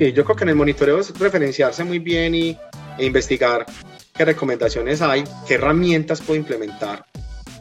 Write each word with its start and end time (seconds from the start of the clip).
Sí, 0.00 0.14
yo 0.14 0.24
creo 0.24 0.34
que 0.34 0.44
en 0.44 0.48
el 0.48 0.54
monitoreo 0.54 0.98
es 0.98 1.10
referenciarse 1.18 1.84
muy 1.84 1.98
bien 1.98 2.34
y, 2.34 2.56
e 2.96 3.04
investigar 3.04 3.66
qué 4.14 4.24
recomendaciones 4.24 5.02
hay, 5.02 5.24
qué 5.46 5.56
herramientas 5.56 6.22
puedo 6.22 6.40
implementar. 6.40 7.04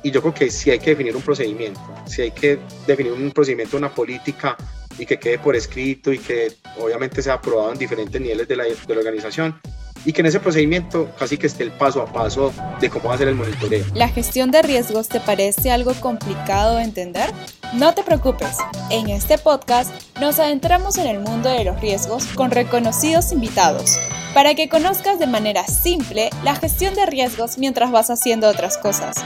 Y 0.04 0.12
yo 0.12 0.21
creo 0.21 0.34
que 0.34 0.49
sí 0.49 0.71
hay 0.71 0.79
que 0.79 0.91
definir 0.91 1.17
un 1.17 1.21
procedimiento, 1.21 1.81
sí 2.05 2.21
hay 2.21 2.31
que 2.31 2.57
definir 2.88 3.12
un 3.12 3.31
procedimiento, 3.31 3.75
una 3.75 3.94
política 3.94 4.55
y 4.97 5.05
que 5.05 5.20
quede 5.20 5.39
por 5.39 5.54
escrito 5.54 6.13
y 6.13 6.17
que 6.17 6.54
obviamente 6.79 7.21
sea 7.21 7.33
aprobado 7.33 7.73
en 7.73 7.78
diferentes 7.78 8.21
niveles 8.21 8.48
de 8.48 8.56
la, 8.56 8.64
de 8.64 8.94
la 8.94 9.00
organización 9.00 9.60
y 10.06 10.14
que 10.14 10.21
en 10.21 10.28
ese 10.28 10.40
procedimiento 10.40 11.12
casi 11.20 11.38
que 11.38 11.48
esté 11.48 11.64
el 11.64 11.71
paso 11.71 12.02
a 12.02 12.06
paso 12.06 12.54
de 12.80 12.90
cómo 12.90 13.12
hacer 13.12 13.28
el 13.28 13.36
monitoreo. 13.36 13.84
¿La 13.96 14.08
gestión 14.08 14.50
de 14.50 14.62
riesgos 14.62 15.10
te 15.10 15.20
parece 15.20 15.71
algo 15.71 15.94
complicado 15.96 16.78
de 16.78 16.84
entender? 16.84 17.32
No 17.77 17.93
te 17.93 18.01
preocupes, 18.01 18.57
en 18.89 19.09
este 19.09 19.38
podcast 19.38 19.93
nos 20.19 20.39
adentramos 20.39 20.97
en 20.97 21.05
el 21.05 21.19
mundo 21.19 21.49
de 21.49 21.63
los 21.63 21.79
riesgos 21.79 22.25
con 22.33 22.49
reconocidos 22.49 23.31
invitados 23.31 23.99
para 24.33 24.55
que 24.55 24.69
conozcas 24.69 25.19
de 25.19 25.27
manera 25.27 25.64
simple 25.65 26.32
la 26.43 26.55
gestión 26.55 26.96
de 26.96 27.05
riesgos 27.05 27.60
mientras 27.60 27.91
vas 27.91 28.10
haciendo 28.10 28.50
otras 28.50 28.79
cosas. 28.79 29.24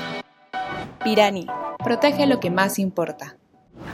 Pirani, 1.05 1.47
protege 1.85 2.25
lo 2.25 2.41
que 2.41 2.49
más 2.49 2.79
importa. 2.79 3.37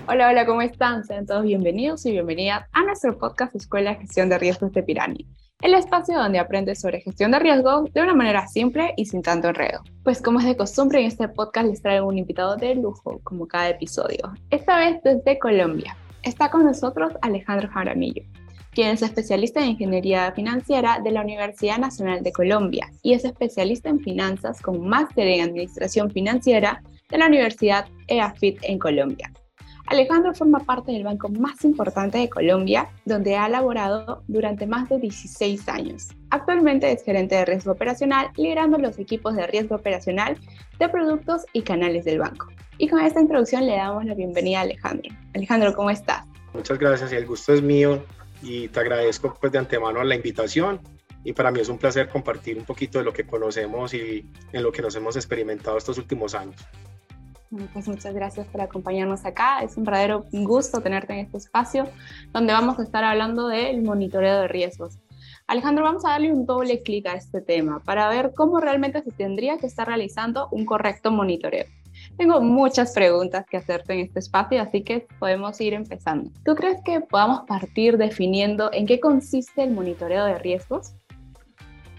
Hola, 0.07 0.29
hola, 0.29 0.47
¿cómo 0.47 0.63
están? 0.63 1.03
Sean 1.03 1.27
todos 1.27 1.43
bienvenidos 1.43 2.03
y 2.07 2.11
bienvenidas 2.11 2.65
a 2.71 2.83
nuestro 2.83 3.19
podcast 3.19 3.55
Escuela 3.55 3.91
de 3.91 3.97
Gestión 3.97 4.29
de 4.29 4.39
Riesgos 4.39 4.71
de 4.71 4.81
Pirani, 4.81 5.27
el 5.61 5.73
espacio 5.73 6.17
donde 6.17 6.39
aprendes 6.39 6.79
sobre 6.79 7.01
gestión 7.01 7.31
de 7.31 7.39
riesgos 7.39 7.91
de 7.93 8.01
una 8.01 8.15
manera 8.15 8.47
simple 8.47 8.93
y 8.95 9.05
sin 9.05 9.21
tanto 9.21 9.49
enredo. 9.49 9.81
Pues 10.03 10.21
como 10.21 10.39
es 10.39 10.45
de 10.45 10.55
costumbre 10.55 11.01
en 11.01 11.07
este 11.07 11.27
podcast 11.27 11.67
les 11.67 11.81
traigo 11.81 12.07
un 12.07 12.17
invitado 12.17 12.55
de 12.55 12.75
lujo 12.75 13.19
como 13.23 13.45
cada 13.45 13.69
episodio, 13.69 14.33
esta 14.51 14.77
vez 14.77 15.01
desde 15.03 15.37
Colombia. 15.37 15.97
Está 16.23 16.49
con 16.49 16.63
nosotros 16.63 17.11
Alejandro 17.21 17.69
Jaramillo, 17.69 18.23
quien 18.71 18.89
es 18.89 19.01
especialista 19.01 19.61
en 19.61 19.71
ingeniería 19.71 20.31
financiera 20.31 20.99
de 21.03 21.11
la 21.11 21.21
Universidad 21.21 21.77
Nacional 21.77 22.23
de 22.23 22.31
Colombia 22.31 22.89
y 23.01 23.13
es 23.13 23.25
especialista 23.25 23.89
en 23.89 23.99
finanzas 23.99 24.61
con 24.61 24.87
máster 24.87 25.27
en 25.27 25.49
administración 25.49 26.09
financiera 26.09 26.81
de 27.09 27.17
la 27.17 27.27
Universidad 27.27 27.85
EAFIT 28.07 28.59
en 28.63 28.79
Colombia. 28.79 29.31
Alejandro 29.89 30.35
forma 30.35 30.59
parte 30.59 30.91
del 30.91 31.03
banco 31.03 31.29
más 31.29 31.65
importante 31.65 32.19
de 32.19 32.29
Colombia, 32.29 32.87
donde 33.05 33.35
ha 33.35 33.49
laborado 33.49 34.21
durante 34.27 34.67
más 34.67 34.87
de 34.87 34.99
16 34.99 35.67
años. 35.67 36.09
Actualmente 36.29 36.91
es 36.91 37.03
gerente 37.03 37.33
de 37.33 37.43
riesgo 37.43 37.71
operacional, 37.71 38.29
liderando 38.37 38.77
los 38.77 38.99
equipos 38.99 39.35
de 39.35 39.47
riesgo 39.47 39.75
operacional 39.75 40.37
de 40.77 40.89
productos 40.89 41.47
y 41.53 41.63
canales 41.63 42.05
del 42.05 42.19
banco. 42.19 42.49
Y 42.77 42.87
con 42.87 42.99
esta 42.99 43.19
introducción 43.19 43.65
le 43.65 43.77
damos 43.77 44.05
la 44.05 44.13
bienvenida 44.13 44.59
a 44.59 44.61
Alejandro. 44.61 45.11
Alejandro, 45.33 45.73
¿cómo 45.73 45.89
estás? 45.89 46.23
Muchas 46.53 46.77
gracias 46.77 47.11
y 47.11 47.15
el 47.15 47.25
gusto 47.25 47.55
es 47.55 47.63
mío 47.63 48.05
y 48.43 48.67
te 48.67 48.79
agradezco 48.81 49.35
pues 49.41 49.51
de 49.51 49.57
antemano 49.57 50.03
la 50.03 50.13
invitación 50.13 50.79
y 51.23 51.33
para 51.33 51.49
mí 51.49 51.61
es 51.61 51.69
un 51.69 51.79
placer 51.79 52.09
compartir 52.09 52.59
un 52.59 52.65
poquito 52.65 52.99
de 52.99 53.05
lo 53.05 53.11
que 53.11 53.25
conocemos 53.25 53.95
y 53.95 54.23
en 54.53 54.61
lo 54.61 54.71
que 54.71 54.83
nos 54.83 54.95
hemos 54.95 55.15
experimentado 55.15 55.79
estos 55.79 55.97
últimos 55.97 56.35
años. 56.35 56.55
Pues 57.73 57.87
muchas 57.87 58.13
gracias 58.13 58.45
por 58.47 58.61
acompañarnos 58.61 59.25
acá. 59.25 59.61
Es 59.63 59.75
un 59.75 59.83
verdadero 59.83 60.25
gusto 60.31 60.81
tenerte 60.81 61.13
en 61.13 61.19
este 61.19 61.37
espacio 61.37 61.87
donde 62.31 62.53
vamos 62.53 62.77
a 62.77 62.83
estar 62.83 63.03
hablando 63.03 63.47
del 63.47 63.81
monitoreo 63.81 64.41
de 64.41 64.47
riesgos. 64.47 64.99
Alejandro, 65.47 65.83
vamos 65.83 66.05
a 66.05 66.09
darle 66.09 66.31
un 66.31 66.45
doble 66.45 66.83
clic 66.83 67.07
a 67.07 67.13
este 67.13 67.41
tema 67.41 67.79
para 67.79 68.07
ver 68.07 68.33
cómo 68.35 68.59
realmente 68.59 69.01
se 69.01 69.11
tendría 69.11 69.57
que 69.57 69.65
estar 69.65 69.87
realizando 69.87 70.47
un 70.51 70.63
correcto 70.63 71.09
monitoreo. 71.09 71.65
Tengo 72.17 72.39
muchas 72.39 72.93
preguntas 72.93 73.45
que 73.49 73.57
hacerte 73.57 73.93
en 73.93 74.01
este 74.01 74.19
espacio, 74.19 74.61
así 74.61 74.83
que 74.83 75.07
podemos 75.17 75.59
ir 75.59 75.73
empezando. 75.73 76.29
¿Tú 76.45 76.53
crees 76.53 76.77
que 76.85 77.01
podamos 77.01 77.41
partir 77.47 77.97
definiendo 77.97 78.69
en 78.71 78.85
qué 78.85 78.99
consiste 78.99 79.63
el 79.63 79.71
monitoreo 79.71 80.25
de 80.25 80.37
riesgos? 80.37 80.93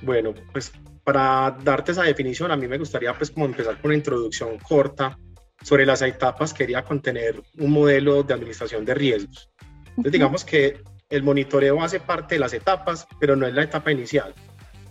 Bueno, 0.02 0.32
pues 0.52 0.72
para 1.02 1.56
darte 1.64 1.90
esa 1.90 2.04
definición, 2.04 2.52
a 2.52 2.56
mí 2.56 2.68
me 2.68 2.78
gustaría 2.78 3.12
pues 3.14 3.32
como 3.32 3.46
empezar 3.46 3.80
con 3.80 3.88
una 3.88 3.96
introducción 3.96 4.58
corta 4.58 5.18
sobre 5.62 5.86
las 5.86 6.02
etapas 6.02 6.54
quería 6.54 6.82
contener 6.82 7.42
un 7.58 7.70
modelo 7.70 8.22
de 8.22 8.34
administración 8.34 8.84
de 8.84 8.94
riesgos. 8.94 9.50
Entonces, 9.88 10.12
digamos 10.12 10.44
que 10.44 10.82
el 11.10 11.22
monitoreo 11.22 11.82
hace 11.82 12.00
parte 12.00 12.36
de 12.36 12.40
las 12.40 12.52
etapas, 12.52 13.06
pero 13.18 13.36
no 13.36 13.46
es 13.46 13.54
la 13.54 13.64
etapa 13.64 13.90
inicial, 13.90 14.34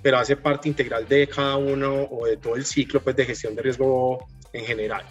pero 0.02 0.18
hace 0.18 0.36
parte 0.36 0.68
integral 0.68 1.08
de 1.08 1.28
cada 1.28 1.58
uno 1.58 2.04
o 2.04 2.26
de 2.26 2.38
todo 2.38 2.56
el 2.56 2.66
ciclo 2.66 3.02
pues, 3.02 3.16
de 3.16 3.26
gestión 3.26 3.56
de 3.56 3.62
riesgo 3.62 4.28
en 4.54 4.66
general. 4.66 5.04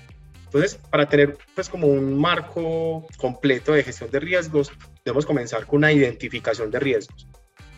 Entonces, 0.44 0.76
para 0.76 1.06
tener 1.06 1.36
pues 1.54 1.68
como 1.68 1.88
un 1.88 2.18
marco 2.18 3.06
completo 3.18 3.72
de 3.72 3.82
gestión 3.82 4.10
de 4.10 4.20
riesgos, 4.20 4.72
debemos 5.04 5.26
comenzar 5.26 5.66
con 5.66 5.78
una 5.78 5.92
identificación 5.92 6.70
de 6.70 6.80
riesgos, 6.80 7.26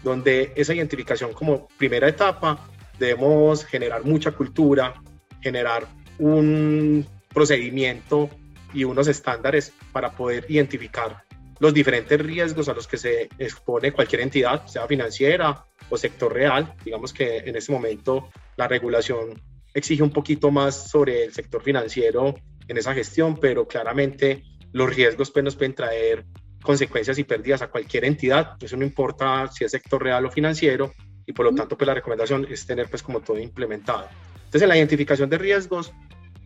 donde 0.04 0.52
esa 0.54 0.74
identificación 0.74 1.32
como 1.32 1.66
primera 1.78 2.08
etapa 2.08 2.68
debemos 2.98 3.64
generar 3.64 4.04
mucha 4.04 4.30
cultura, 4.30 5.02
generar 5.41 5.86
un 6.18 7.04
procedimiento 7.32 8.28
y 8.72 8.84
unos 8.84 9.08
estándares 9.08 9.72
para 9.92 10.12
poder 10.12 10.46
identificar 10.48 11.24
los 11.58 11.74
diferentes 11.74 12.18
riesgos 12.20 12.68
a 12.68 12.74
los 12.74 12.86
que 12.86 12.96
se 12.96 13.28
expone 13.38 13.92
cualquier 13.92 14.22
entidad, 14.22 14.66
sea 14.66 14.86
financiera 14.86 15.66
o 15.91 15.96
sector 15.96 16.32
real. 16.32 16.74
Digamos 16.84 17.12
que 17.12 17.38
en 17.38 17.54
este 17.54 17.70
momento 17.70 18.30
la 18.56 18.66
regulación 18.66 19.41
exige 19.74 20.02
un 20.02 20.10
poquito 20.10 20.50
más 20.50 20.91
sobre 20.91 21.24
el 21.24 21.32
sector 21.32 21.62
financiero 21.62 22.34
en 22.66 22.78
esa 22.78 22.94
gestión, 22.94 23.36
pero 23.36 23.68
claramente 23.68 24.42
los 24.72 24.94
riesgos 24.94 25.30
pues, 25.30 25.44
nos 25.44 25.56
pueden 25.56 25.74
traer 25.74 26.24
consecuencias 26.62 27.18
y 27.18 27.24
pérdidas 27.24 27.62
a 27.62 27.70
cualquier 27.70 28.04
entidad. 28.06 28.56
Eso 28.60 28.76
no 28.76 28.84
importa 28.84 29.48
si 29.48 29.64
es 29.64 29.70
sector 29.70 30.02
real 30.02 30.24
o 30.24 30.30
financiero 30.30 30.94
y 31.26 31.32
por 31.32 31.47
lo 31.47 31.54
tanto 31.54 31.76
pues, 31.76 31.86
la 31.86 31.94
recomendación 31.94 32.47
es 32.50 32.64
tener 32.66 32.88
pues 32.88 33.02
como 33.02 33.20
todo 33.20 33.38
implementado. 33.38 34.08
Entonces 34.36 34.62
en 34.62 34.68
la 34.68 34.76
identificación 34.78 35.28
de 35.28 35.38
riesgos 35.38 35.92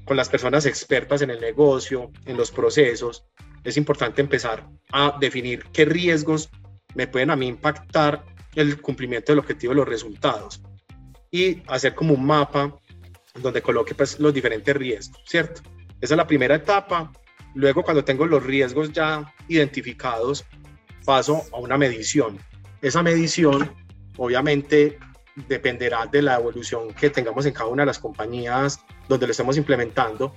con 0.04 0.16
las 0.16 0.28
personas 0.28 0.66
expertas 0.66 1.22
en 1.22 1.30
el 1.30 1.40
negocio, 1.40 2.10
en 2.26 2.36
los 2.36 2.50
procesos, 2.50 3.24
es 3.64 3.76
importante 3.76 4.20
empezar 4.20 4.68
a 4.92 5.16
definir 5.18 5.64
qué 5.72 5.84
riesgos 5.84 6.50
me 6.94 7.06
pueden 7.06 7.30
a 7.30 7.36
mí 7.36 7.46
impactar 7.48 8.24
el 8.54 8.80
cumplimiento 8.80 9.32
del 9.32 9.40
objetivo 9.40 9.72
de 9.72 9.76
los 9.78 9.88
resultados 9.88 10.62
y 11.30 11.62
hacer 11.66 11.94
como 11.94 12.14
un 12.14 12.24
mapa 12.24 12.78
donde 13.40 13.62
coloque 13.62 13.94
pues, 13.94 14.20
los 14.20 14.32
diferentes 14.32 14.76
riesgos, 14.76 15.20
¿cierto? 15.26 15.62
Esa 16.00 16.14
es 16.14 16.16
la 16.16 16.26
primera 16.26 16.54
etapa. 16.54 17.10
Luego, 17.54 17.82
cuando 17.82 18.04
tengo 18.04 18.26
los 18.26 18.44
riesgos 18.44 18.92
ya 18.92 19.34
identificados, 19.48 20.44
paso 21.04 21.42
a 21.52 21.58
una 21.58 21.76
medición. 21.76 22.38
Esa 22.80 23.02
medición, 23.02 23.72
obviamente, 24.16 24.98
dependerá 25.48 26.06
de 26.06 26.22
la 26.22 26.36
evolución 26.36 26.92
que 26.94 27.10
tengamos 27.10 27.46
en 27.46 27.52
cada 27.52 27.68
una 27.68 27.82
de 27.82 27.86
las 27.86 27.98
compañías 27.98 28.80
donde 29.08 29.26
lo 29.26 29.32
estemos 29.32 29.56
implementando. 29.56 30.34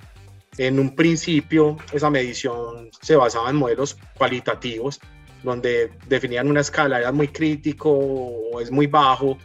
En 0.57 0.79
un 0.79 0.95
principio, 0.95 1.77
esa 1.93 2.09
medición 2.09 2.89
se 3.01 3.15
basaba 3.15 3.49
en 3.49 3.57
modelos 3.57 3.97
cualitativos, 4.17 4.99
donde 5.43 5.91
definían 6.07 6.49
una 6.49 6.61
escala, 6.61 6.99
era 6.99 7.11
muy 7.11 7.27
crítico 7.27 7.89
o 7.91 8.59
es 8.59 8.71
muy 8.71 8.87
bajo. 8.87 9.37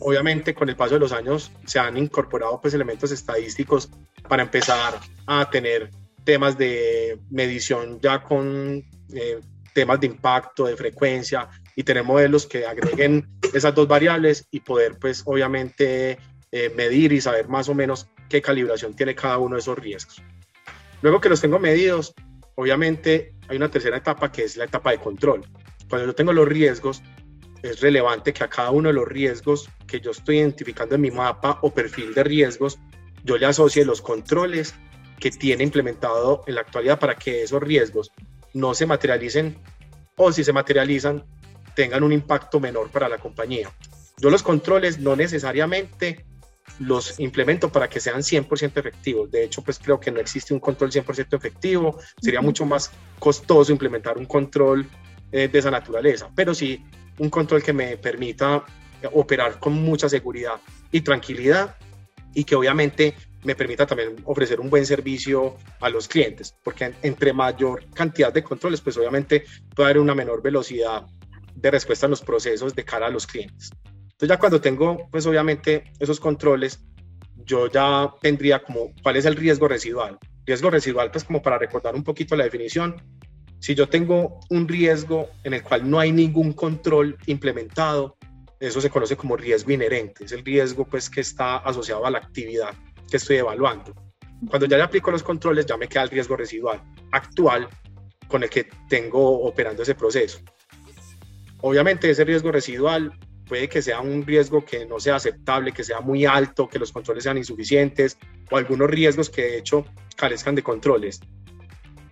Obviamente, 0.00 0.54
con 0.54 0.68
el 0.68 0.76
paso 0.76 0.94
de 0.94 1.00
los 1.00 1.12
años 1.12 1.52
se 1.66 1.78
han 1.78 1.96
incorporado 1.96 2.60
pues, 2.60 2.74
elementos 2.74 3.12
estadísticos 3.12 3.90
para 4.28 4.42
empezar 4.42 4.98
a 5.26 5.48
tener 5.50 5.90
temas 6.24 6.56
de 6.56 7.18
medición 7.30 8.00
ya 8.00 8.22
con 8.22 8.84
eh, 9.12 9.40
temas 9.72 10.00
de 10.00 10.06
impacto, 10.06 10.66
de 10.66 10.76
frecuencia, 10.76 11.48
y 11.76 11.82
tener 11.84 12.04
modelos 12.04 12.46
que 12.46 12.66
agreguen 12.66 13.28
esas 13.52 13.74
dos 13.74 13.88
variables 13.88 14.46
y 14.50 14.60
poder, 14.60 14.98
pues, 14.98 15.22
obviamente, 15.24 16.18
eh, 16.50 16.72
medir 16.76 17.12
y 17.12 17.20
saber 17.20 17.48
más 17.48 17.68
o 17.68 17.74
menos 17.74 18.08
qué 18.28 18.42
calibración 18.42 18.94
tiene 18.94 19.14
cada 19.14 19.38
uno 19.38 19.56
de 19.56 19.60
esos 19.60 19.78
riesgos. 19.78 20.22
Luego 21.02 21.20
que 21.20 21.28
los 21.28 21.40
tengo 21.40 21.58
medidos, 21.58 22.14
obviamente 22.54 23.34
hay 23.48 23.56
una 23.56 23.70
tercera 23.70 23.96
etapa 23.96 24.30
que 24.30 24.44
es 24.44 24.56
la 24.56 24.64
etapa 24.64 24.90
de 24.90 24.98
control. 24.98 25.44
Cuando 25.88 26.06
yo 26.06 26.14
tengo 26.14 26.32
los 26.32 26.48
riesgos, 26.48 27.02
es 27.62 27.80
relevante 27.80 28.32
que 28.32 28.44
a 28.44 28.48
cada 28.48 28.70
uno 28.70 28.88
de 28.88 28.94
los 28.94 29.06
riesgos 29.06 29.68
que 29.86 30.00
yo 30.00 30.10
estoy 30.10 30.38
identificando 30.38 30.94
en 30.94 31.00
mi 31.00 31.10
mapa 31.10 31.58
o 31.62 31.72
perfil 31.72 32.12
de 32.14 32.24
riesgos, 32.24 32.78
yo 33.24 33.38
le 33.38 33.46
asocie 33.46 33.84
los 33.84 34.02
controles 34.02 34.74
que 35.20 35.30
tiene 35.30 35.62
implementado 35.62 36.42
en 36.46 36.56
la 36.56 36.62
actualidad 36.62 36.98
para 36.98 37.14
que 37.14 37.42
esos 37.42 37.62
riesgos 37.62 38.10
no 38.54 38.74
se 38.74 38.86
materialicen 38.86 39.56
o 40.16 40.32
si 40.32 40.42
se 40.44 40.52
materializan 40.52 41.24
tengan 41.74 42.02
un 42.02 42.12
impacto 42.12 42.60
menor 42.60 42.90
para 42.90 43.08
la 43.08 43.18
compañía. 43.18 43.70
Yo 44.18 44.30
los 44.30 44.42
controles 44.42 44.98
no 44.98 45.16
necesariamente 45.16 46.24
los 46.78 47.18
implemento 47.20 47.70
para 47.70 47.88
que 47.88 48.00
sean 48.00 48.20
100% 48.20 48.76
efectivos. 48.76 49.30
De 49.30 49.44
hecho, 49.44 49.62
pues 49.62 49.78
creo 49.78 49.98
que 49.98 50.10
no 50.10 50.20
existe 50.20 50.54
un 50.54 50.60
control 50.60 50.90
100% 50.90 51.36
efectivo. 51.36 51.98
Sería 52.20 52.40
mucho 52.40 52.64
más 52.64 52.90
costoso 53.18 53.72
implementar 53.72 54.16
un 54.16 54.26
control 54.26 54.88
eh, 55.30 55.48
de 55.48 55.58
esa 55.58 55.70
naturaleza, 55.70 56.30
pero 56.34 56.54
sí 56.54 56.84
un 57.18 57.30
control 57.30 57.62
que 57.62 57.72
me 57.72 57.96
permita 57.96 58.64
operar 59.12 59.58
con 59.58 59.74
mucha 59.74 60.08
seguridad 60.08 60.60
y 60.90 61.00
tranquilidad 61.00 61.76
y 62.34 62.44
que 62.44 62.54
obviamente 62.54 63.14
me 63.42 63.54
permita 63.54 63.86
también 63.86 64.16
ofrecer 64.24 64.60
un 64.60 64.70
buen 64.70 64.86
servicio 64.86 65.56
a 65.80 65.88
los 65.88 66.06
clientes, 66.06 66.54
porque 66.62 66.94
entre 67.02 67.32
mayor 67.32 67.84
cantidad 67.92 68.32
de 68.32 68.42
controles, 68.42 68.80
pues 68.80 68.96
obviamente 68.96 69.44
puede 69.74 69.90
haber 69.90 69.98
una 69.98 70.14
menor 70.14 70.42
velocidad 70.42 71.04
de 71.54 71.70
respuesta 71.70 72.06
a 72.06 72.08
los 72.08 72.22
procesos 72.22 72.74
de 72.74 72.84
cara 72.84 73.06
a 73.06 73.10
los 73.10 73.26
clientes. 73.26 73.70
Entonces 74.02 74.28
ya 74.28 74.38
cuando 74.38 74.60
tengo, 74.60 75.08
pues 75.10 75.26
obviamente 75.26 75.84
esos 75.98 76.20
controles, 76.20 76.84
yo 77.44 77.68
ya 77.68 78.12
tendría 78.20 78.62
como 78.62 78.92
cuál 79.02 79.16
es 79.16 79.24
el 79.24 79.36
riesgo 79.36 79.68
residual. 79.68 80.18
Riesgo 80.46 80.70
residual, 80.70 81.10
pues 81.10 81.24
como 81.24 81.42
para 81.42 81.58
recordar 81.58 81.94
un 81.94 82.04
poquito 82.04 82.36
la 82.36 82.44
definición, 82.44 83.02
si 83.58 83.74
yo 83.74 83.88
tengo 83.88 84.40
un 84.50 84.66
riesgo 84.66 85.30
en 85.44 85.54
el 85.54 85.62
cual 85.62 85.88
no 85.88 86.00
hay 86.00 86.10
ningún 86.10 86.52
control 86.52 87.16
implementado, 87.26 88.16
eso 88.58 88.80
se 88.80 88.90
conoce 88.90 89.16
como 89.16 89.36
riesgo 89.36 89.70
inherente, 89.70 90.24
es 90.24 90.32
el 90.32 90.44
riesgo 90.44 90.84
pues 90.84 91.08
que 91.08 91.20
está 91.20 91.58
asociado 91.58 92.04
a 92.06 92.10
la 92.10 92.18
actividad 92.18 92.74
que 93.08 93.16
estoy 93.18 93.36
evaluando. 93.36 93.94
Cuando 94.48 94.66
ya 94.66 94.76
le 94.76 94.82
aplico 94.82 95.10
los 95.12 95.22
controles, 95.22 95.66
ya 95.66 95.76
me 95.76 95.88
queda 95.88 96.02
el 96.02 96.10
riesgo 96.10 96.36
residual 96.36 96.82
actual 97.12 97.68
con 98.26 98.42
el 98.42 98.50
que 98.50 98.68
tengo 98.88 99.42
operando 99.42 99.82
ese 99.82 99.94
proceso. 99.94 100.40
Obviamente 101.62 102.10
ese 102.10 102.24
riesgo 102.24 102.50
residual 102.50 103.12
puede 103.46 103.68
que 103.68 103.82
sea 103.82 104.00
un 104.00 104.26
riesgo 104.26 104.64
que 104.64 104.84
no 104.84 104.98
sea 104.98 105.16
aceptable, 105.16 105.72
que 105.72 105.84
sea 105.84 106.00
muy 106.00 106.26
alto, 106.26 106.68
que 106.68 106.78
los 106.78 106.92
controles 106.92 107.24
sean 107.24 107.38
insuficientes 107.38 108.18
o 108.50 108.56
algunos 108.56 108.90
riesgos 108.90 109.30
que 109.30 109.42
de 109.42 109.58
hecho 109.58 109.86
carezcan 110.16 110.56
de 110.56 110.62
controles. 110.62 111.20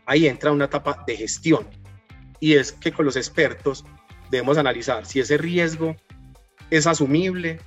Ahí 0.07 0.29
entra 0.29 0.53
una 0.53 0.67
etapa 0.67 1.03
de 1.07 1.17
gestión 1.17 1.69
y 2.39 2.55
es 2.55 2.73
que 2.73 2.93
con 2.93 3.05
los 3.05 3.17
expertos 3.17 3.85
debemos 4.31 4.57
analizar 4.57 5.05
si 5.05 5.19
ese 5.19 5.37
riesgo 5.37 5.97
es 6.71 6.87
asumible 6.87 7.59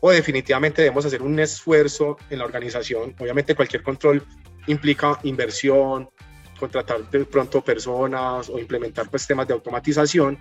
o 0.00 0.10
definitivamente 0.10 0.82
debemos 0.82 1.04
hacer 1.06 1.22
un 1.22 1.40
esfuerzo 1.40 2.18
en 2.30 2.38
la 2.38 2.44
organización. 2.44 3.16
Obviamente 3.18 3.56
cualquier 3.56 3.82
control 3.82 4.22
implica 4.68 5.18
inversión, 5.24 6.08
contratar 6.58 7.00
pronto 7.28 7.62
personas 7.62 8.48
o 8.48 8.60
implementar 8.60 9.10
pues, 9.10 9.26
temas 9.26 9.48
de 9.48 9.54
automatización 9.54 10.38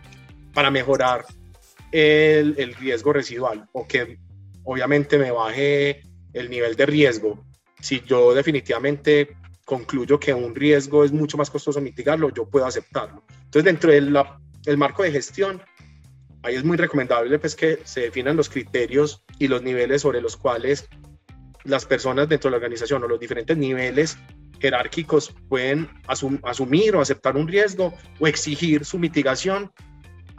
para 0.53 0.71
mejorar 0.71 1.25
el, 1.91 2.55
el, 2.57 2.75
riesgo 2.75 3.13
residual 3.13 3.67
o 3.71 3.87
que 3.87 4.19
obviamente 4.63 5.17
me 5.17 5.31
baje 5.31 6.01
el 6.33 6.49
nivel 6.49 6.75
de 6.75 6.85
riesgo. 6.85 7.43
Si 7.79 8.01
yo 8.01 8.33
definitivamente 8.33 9.37
concluyo 9.65 10.19
que 10.19 10.33
un 10.33 10.55
riesgo 10.55 11.03
es 11.03 11.11
mucho 11.11 11.37
más 11.37 11.49
costoso 11.49 11.79
mitigarlo, 11.79 12.33
yo 12.33 12.49
puedo 12.49 12.65
aceptarlo. 12.65 13.23
Entonces, 13.45 13.63
dentro 13.63 13.91
del 13.91 14.77
marco 14.77 15.03
de 15.03 15.11
gestión, 15.11 15.61
ahí 16.43 16.55
es 16.55 16.63
muy 16.63 16.77
recomendable 16.77 17.37
pues, 17.39 17.55
que 17.55 17.79
se 17.83 18.01
definan 18.01 18.35
los 18.35 18.49
criterios 18.49 19.23
y 19.37 19.47
los 19.47 19.61
niveles 19.61 20.01
sobre 20.01 20.21
los 20.21 20.37
cuales 20.37 20.87
las 21.63 21.85
personas 21.85 22.29
dentro 22.29 22.49
de 22.49 22.51
la 22.51 22.57
organización 22.57 23.03
o 23.03 23.07
los 23.07 23.19
diferentes 23.19 23.57
niveles 23.57 24.17
jerárquicos 24.59 25.33
pueden 25.47 25.89
asumir 26.07 26.95
o 26.95 27.01
aceptar 27.01 27.37
un 27.37 27.47
riesgo 27.47 27.93
o 28.19 28.27
exigir 28.27 28.85
su 28.85 28.97
mitigación 28.97 29.71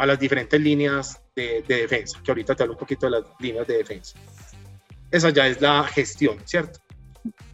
a 0.00 0.06
las 0.06 0.18
diferentes 0.18 0.58
líneas 0.58 1.20
de, 1.36 1.62
defensa, 1.68 2.18
que 2.24 2.30
ahorita 2.30 2.54
te 2.54 2.62
hablo 2.62 2.72
un 2.72 2.78
poquito 2.78 3.04
de 3.04 3.20
las 3.20 3.24
líneas 3.38 3.66
de 3.66 3.76
defensa. 3.76 4.18
Esa 5.10 5.28
ya 5.28 5.46
es 5.46 5.60
la 5.60 5.84
gestión, 5.84 6.38
¿cierto? 6.46 6.80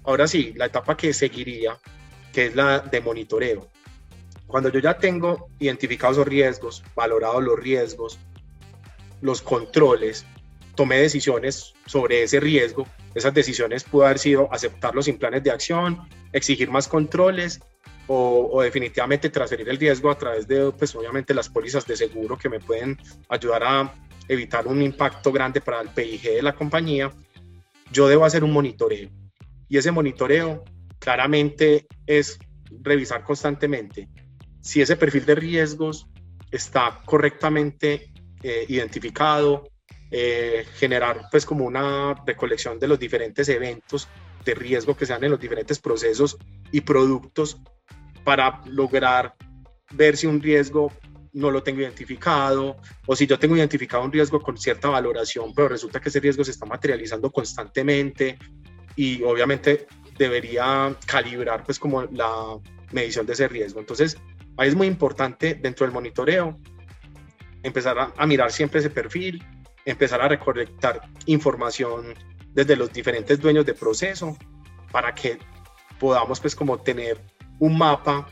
Ahora 0.04 0.28
sí, 0.28 0.52
la 0.54 0.66
etapa 0.66 0.96
que 0.96 1.12
seguiría, 1.12 1.76
que 2.32 2.46
es 2.46 2.54
la 2.54 2.78
de 2.78 3.00
monitoreo. 3.00 3.68
Cuando 4.46 4.68
yo 4.68 4.78
ya 4.78 4.96
tengo 4.96 5.48
identificados 5.58 6.18
los 6.18 6.28
riesgos, 6.28 6.84
valorados 6.94 7.42
los 7.42 7.58
riesgos, 7.58 8.20
los 9.22 9.42
controles, 9.42 10.24
tomé 10.76 10.98
decisiones 10.98 11.74
sobre 11.84 12.22
ese 12.22 12.38
riesgo. 12.38 12.86
Esas 13.16 13.34
decisiones 13.34 13.82
pudo 13.82 14.04
haber 14.04 14.20
sido 14.20 14.48
aceptarlo 14.52 15.02
sin 15.02 15.18
planes 15.18 15.42
de 15.42 15.50
acción, 15.50 16.08
exigir 16.32 16.70
más 16.70 16.86
controles 16.86 17.58
o, 18.08 18.62
definitivamente 18.62 19.30
transferir 19.30 19.68
el 19.68 19.78
riesgo 19.78 20.10
a 20.10 20.18
través 20.18 20.46
de, 20.46 20.72
pues 20.72 20.94
obviamente, 20.94 21.34
las 21.34 21.48
pólizas 21.48 21.86
de 21.86 21.96
seguro 21.96 22.38
que 22.38 22.48
me 22.48 22.60
pueden 22.60 22.98
ayudar 23.28 23.62
a 23.64 23.94
evitar 24.28 24.66
un 24.66 24.82
impacto 24.82 25.32
grande 25.32 25.60
para 25.60 25.80
el 25.80 25.88
PIG 25.88 26.22
de 26.22 26.42
la 26.42 26.54
compañía. 26.54 27.12
Yo 27.92 28.08
debo 28.08 28.24
hacer 28.24 28.44
un 28.44 28.52
monitoreo 28.52 29.10
y 29.68 29.78
ese 29.78 29.90
monitoreo 29.90 30.64
claramente 30.98 31.86
es 32.06 32.38
revisar 32.82 33.22
constantemente 33.22 34.08
si 34.66 34.82
ese 34.82 34.96
perfil 34.96 35.24
de 35.24 35.36
riesgos 35.36 36.08
está 36.50 37.00
correctamente 37.04 38.12
eh, 38.42 38.64
identificado, 38.68 39.70
eh, 40.10 40.66
generar 40.74 41.28
pues 41.30 41.46
como 41.46 41.64
una 41.64 42.14
recolección 42.26 42.80
de 42.80 42.88
los 42.88 42.98
diferentes 42.98 43.48
eventos 43.48 44.08
de 44.44 44.54
riesgo 44.54 44.96
que 44.96 45.06
sean 45.06 45.22
en 45.22 45.30
los 45.30 45.40
diferentes 45.40 45.78
procesos 45.78 46.36
y 46.72 46.80
productos 46.80 47.60
para 48.26 48.60
lograr 48.66 49.36
ver 49.92 50.16
si 50.16 50.26
un 50.26 50.42
riesgo 50.42 50.92
no 51.32 51.52
lo 51.52 51.62
tengo 51.62 51.80
identificado 51.80 52.76
o 53.06 53.14
si 53.14 53.24
yo 53.24 53.38
tengo 53.38 53.56
identificado 53.56 54.02
un 54.02 54.10
riesgo 54.10 54.40
con 54.40 54.58
cierta 54.58 54.88
valoración, 54.88 55.54
pero 55.54 55.68
resulta 55.68 56.00
que 56.00 56.08
ese 56.08 56.18
riesgo 56.18 56.42
se 56.42 56.50
está 56.50 56.66
materializando 56.66 57.30
constantemente 57.30 58.36
y 58.96 59.22
obviamente 59.22 59.86
debería 60.18 60.92
calibrar 61.06 61.62
pues 61.62 61.78
como 61.78 62.02
la 62.02 62.58
medición 62.90 63.26
de 63.26 63.34
ese 63.34 63.46
riesgo. 63.46 63.78
Entonces, 63.78 64.16
ahí 64.56 64.70
es 64.70 64.74
muy 64.74 64.88
importante 64.88 65.54
dentro 65.54 65.86
del 65.86 65.94
monitoreo 65.94 66.58
empezar 67.62 68.12
a, 68.16 68.26
mirar 68.26 68.50
siempre 68.50 68.80
ese 68.80 68.90
perfil, 68.90 69.40
empezar 69.84 70.20
a 70.20 70.26
recolectar 70.26 71.00
información 71.26 72.12
desde 72.54 72.74
los 72.74 72.92
diferentes 72.92 73.38
dueños 73.38 73.64
de 73.64 73.74
proceso 73.74 74.36
para 74.90 75.14
que 75.14 75.38
podamos 76.00 76.40
pues 76.40 76.56
como 76.56 76.80
tener 76.80 77.35
un 77.58 77.78
mapa 77.78 78.26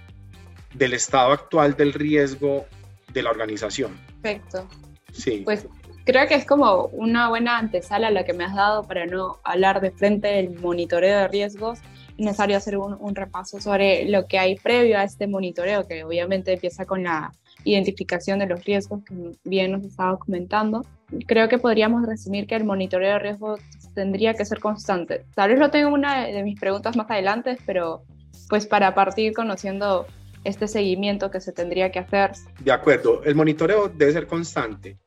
del 0.74 0.92
estado 0.92 1.32
actual 1.32 1.76
del 1.76 1.92
riesgo 1.92 2.66
de 3.12 3.22
la 3.22 3.30
organización. 3.30 3.96
Perfecto. 4.20 4.66
Sí. 5.12 5.42
Pues 5.44 5.66
creo 6.04 6.26
que 6.26 6.34
es 6.34 6.44
como 6.44 6.86
una 6.86 7.28
buena 7.28 7.58
antesala 7.58 8.10
la 8.10 8.24
que 8.24 8.32
me 8.32 8.44
has 8.44 8.54
dado 8.54 8.82
para 8.82 9.06
no 9.06 9.38
hablar 9.44 9.80
de 9.80 9.90
frente 9.90 10.28
del 10.28 10.58
monitoreo 10.58 11.18
de 11.20 11.28
riesgos. 11.28 11.78
Es 12.18 12.24
necesario 12.24 12.56
hacer 12.56 12.76
un, 12.76 12.96
un 12.98 13.14
repaso 13.14 13.60
sobre 13.60 14.08
lo 14.08 14.26
que 14.26 14.38
hay 14.38 14.56
previo 14.56 14.98
a 14.98 15.04
este 15.04 15.26
monitoreo, 15.26 15.86
que 15.86 16.04
obviamente 16.04 16.52
empieza 16.52 16.84
con 16.84 17.04
la 17.04 17.32
identificación 17.64 18.38
de 18.38 18.46
los 18.46 18.64
riesgos 18.64 19.02
que 19.04 19.14
bien 19.44 19.72
nos 19.72 19.84
estaba 19.84 20.18
comentando. 20.18 20.84
Creo 21.26 21.48
que 21.48 21.58
podríamos 21.58 22.06
resumir 22.06 22.46
que 22.46 22.56
el 22.56 22.64
monitoreo 22.64 23.14
de 23.14 23.18
riesgos 23.18 23.60
tendría 23.94 24.34
que 24.34 24.44
ser 24.44 24.60
constante. 24.60 25.24
Tal 25.34 25.50
vez 25.50 25.58
lo 25.58 25.70
tengo 25.70 25.90
una 25.90 26.26
de 26.26 26.42
mis 26.42 26.58
preguntas 26.58 26.96
más 26.96 27.10
adelante, 27.10 27.56
pero 27.64 28.02
pues 28.48 28.66
para 28.66 28.94
partir 28.94 29.32
conociendo 29.32 30.06
este 30.44 30.68
seguimiento 30.68 31.30
que 31.30 31.40
se 31.40 31.52
tendría 31.52 31.90
que 31.90 31.98
hacer. 31.98 32.32
De 32.60 32.72
acuerdo, 32.72 33.22
el 33.24 33.34
monitoreo 33.34 33.88
debe 33.88 34.12
ser 34.12 34.26
constante 34.26 34.98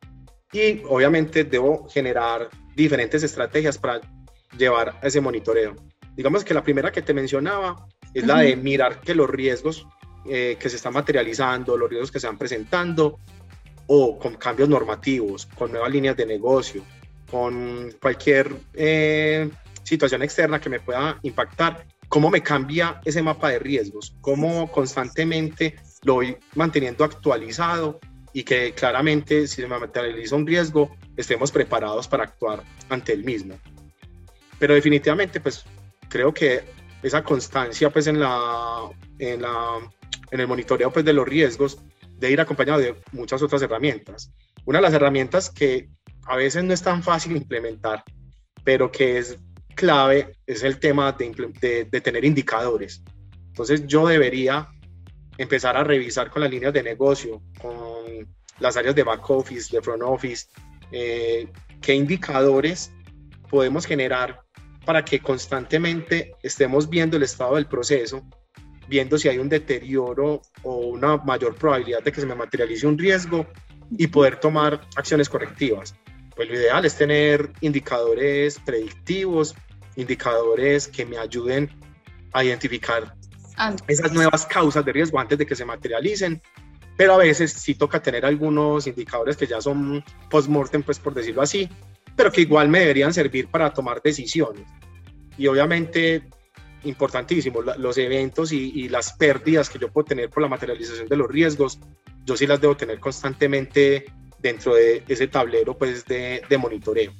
y 0.52 0.82
obviamente 0.88 1.44
debo 1.44 1.88
generar 1.88 2.48
diferentes 2.74 3.22
estrategias 3.22 3.78
para 3.78 4.00
llevar 4.56 4.98
ese 5.02 5.20
monitoreo. 5.20 5.76
Digamos 6.16 6.44
que 6.44 6.54
la 6.54 6.62
primera 6.62 6.90
que 6.90 7.02
te 7.02 7.14
mencionaba 7.14 7.86
es 8.14 8.26
la 8.26 8.40
de 8.40 8.56
mirar 8.56 9.00
que 9.00 9.14
los 9.14 9.30
riesgos 9.30 9.86
eh, 10.26 10.56
que 10.58 10.68
se 10.68 10.76
están 10.76 10.92
materializando, 10.92 11.76
los 11.76 11.88
riesgos 11.88 12.10
que 12.10 12.18
se 12.18 12.26
están 12.26 12.38
presentando, 12.38 13.18
o 13.86 14.18
con 14.18 14.34
cambios 14.34 14.68
normativos, 14.68 15.46
con 15.46 15.70
nuevas 15.70 15.90
líneas 15.90 16.16
de 16.16 16.26
negocio, 16.26 16.82
con 17.30 17.92
cualquier 18.00 18.50
eh, 18.74 19.48
situación 19.82 20.22
externa 20.22 20.60
que 20.60 20.68
me 20.68 20.80
pueda 20.80 21.18
impactar, 21.22 21.86
cómo 22.08 22.30
me 22.30 22.42
cambia 22.42 23.00
ese 23.04 23.22
mapa 23.22 23.50
de 23.50 23.58
riesgos, 23.58 24.14
cómo 24.20 24.70
constantemente 24.70 25.76
lo 26.02 26.14
voy 26.14 26.36
manteniendo 26.54 27.04
actualizado 27.04 28.00
y 28.32 28.44
que 28.44 28.72
claramente 28.72 29.46
si 29.46 29.62
se 29.62 29.66
materializa 29.66 30.36
un 30.36 30.46
riesgo, 30.46 30.96
estemos 31.16 31.50
preparados 31.50 32.08
para 32.08 32.24
actuar 32.24 32.62
ante 32.88 33.12
el 33.12 33.24
mismo. 33.24 33.58
Pero 34.58 34.74
definitivamente, 34.74 35.40
pues 35.40 35.64
creo 36.08 36.32
que 36.32 36.64
esa 37.02 37.22
constancia 37.22 37.90
pues 37.90 38.06
en 38.06 38.20
la, 38.20 38.88
en 39.18 39.42
la 39.42 39.80
en 40.30 40.40
el 40.40 40.46
monitoreo 40.46 40.92
pues, 40.92 41.04
de 41.04 41.12
los 41.12 41.26
riesgos 41.26 41.78
de 42.16 42.30
ir 42.30 42.40
acompañado 42.40 42.80
de 42.80 42.96
muchas 43.12 43.42
otras 43.42 43.62
herramientas. 43.62 44.32
Una 44.64 44.78
de 44.78 44.82
las 44.82 44.94
herramientas 44.94 45.50
que 45.50 45.88
a 46.26 46.36
veces 46.36 46.64
no 46.64 46.74
es 46.74 46.82
tan 46.82 47.02
fácil 47.02 47.36
implementar, 47.36 48.02
pero 48.64 48.90
que 48.90 49.18
es 49.18 49.38
clave, 49.78 50.36
es 50.44 50.62
el 50.64 50.78
tema 50.78 51.12
de, 51.12 51.86
de, 51.90 52.00
tener 52.00 52.24
indicadores. 52.24 53.02
Entonces 53.48 53.86
yo 53.86 54.06
debería 54.06 54.68
empezar 55.36 55.76
a 55.76 55.84
revisar 55.84 56.30
con 56.30 56.42
las 56.42 56.50
líneas 56.50 56.72
de 56.72 56.82
negocio, 56.82 57.40
con 57.60 58.28
las 58.58 58.76
áreas 58.76 58.94
de 58.96 59.04
back 59.04 59.30
office, 59.30 59.74
de 59.74 59.80
front 59.80 60.02
office, 60.02 60.48
eh, 60.90 61.46
qué 61.80 61.94
indicadores 61.94 62.90
podemos 63.48 63.86
generar 63.86 64.40
para 64.84 65.04
que 65.04 65.20
constantemente 65.20 66.34
estemos 66.42 66.90
viendo 66.90 67.16
el 67.16 67.22
estado 67.22 67.54
del 67.54 67.66
proceso 67.66 68.26
viendo 68.88 69.18
si 69.18 69.28
hay 69.28 69.38
un 69.38 69.48
deterioro 69.48 70.42
o 70.62 70.76
una 70.76 71.18
mayor 71.18 71.54
probabilidad 71.54 72.02
de 72.02 72.10
que 72.10 72.20
se 72.20 72.26
me 72.26 72.34
materialice 72.34 72.86
un 72.86 72.98
riesgo 72.98 73.46
y 73.90 74.06
poder 74.06 74.40
tomar 74.40 74.80
acciones 74.96 75.28
correctivas. 75.28 75.94
Pues 76.34 76.48
lo 76.48 76.54
ideal 76.54 76.84
es 76.84 76.96
tener 76.96 77.50
indicadores 77.60 78.58
predictivos, 78.60 79.54
indicadores 79.98 80.88
que 80.88 81.04
me 81.04 81.18
ayuden 81.18 81.70
a 82.32 82.44
identificar 82.44 83.14
esas 83.86 84.12
nuevas 84.12 84.46
causas 84.46 84.84
de 84.84 84.92
riesgo 84.92 85.18
antes 85.18 85.36
de 85.36 85.44
que 85.44 85.54
se 85.54 85.64
materialicen 85.64 86.40
pero 86.98 87.14
a 87.14 87.18
veces 87.18 87.52
sí 87.52 87.76
toca 87.76 88.02
tener 88.02 88.26
algunos 88.26 88.88
indicadores 88.88 89.36
que 89.36 89.46
ya 89.46 89.60
son 89.60 90.04
post-mortem, 90.28 90.82
pues 90.82 90.98
por 90.98 91.14
decirlo 91.14 91.42
así, 91.42 91.68
pero 92.16 92.32
que 92.32 92.40
igual 92.40 92.68
me 92.68 92.80
deberían 92.80 93.14
servir 93.14 93.46
para 93.46 93.72
tomar 93.72 94.02
decisiones. 94.02 94.64
Y 95.38 95.46
obviamente, 95.46 96.24
importantísimo, 96.82 97.62
los 97.62 97.96
eventos 97.98 98.50
y, 98.50 98.88
las 98.88 99.12
pérdidas 99.12 99.70
que 99.70 99.78
yo 99.78 99.92
puedo 99.92 100.06
tener 100.06 100.28
por 100.28 100.42
la 100.42 100.48
materialización 100.48 101.06
de 101.06 101.16
los 101.16 101.30
riesgos, 101.30 101.78
yo 102.24 102.36
sí 102.36 102.48
las 102.48 102.60
debo 102.60 102.76
tener 102.76 102.98
constantemente 102.98 104.06
dentro 104.40 104.74
de 104.74 105.04
ese 105.06 105.28
tablero 105.28 105.78
pues 105.78 106.04
de, 106.04 106.42
de 106.48 106.58
monitoreo. 106.58 107.12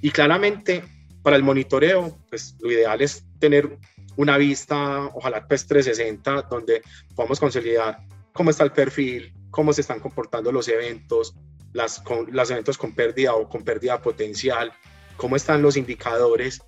Y 0.00 0.10
claramente 0.10 0.84
para 1.26 1.36
el 1.36 1.42
monitoreo, 1.42 2.16
pues 2.30 2.54
lo 2.60 2.70
ideal 2.70 3.02
es 3.02 3.24
tener 3.40 3.78
una 4.14 4.38
vista, 4.38 5.06
ojalá 5.12 5.44
pues 5.48 5.66
360, 5.66 6.42
donde 6.42 6.82
podamos 7.16 7.40
consolidar 7.40 7.98
cómo 8.32 8.50
está 8.50 8.62
el 8.62 8.70
perfil, 8.70 9.34
cómo 9.50 9.72
se 9.72 9.80
están 9.80 9.98
comportando 9.98 10.52
los 10.52 10.68
eventos, 10.68 11.34
las, 11.72 11.98
con, 11.98 12.28
los 12.30 12.48
eventos 12.52 12.78
con 12.78 12.94
pérdida 12.94 13.34
o 13.34 13.48
con 13.48 13.64
pérdida 13.64 14.00
potencial, 14.00 14.72
cómo 15.16 15.34
están 15.34 15.62
los 15.62 15.76
indicadores 15.76 16.62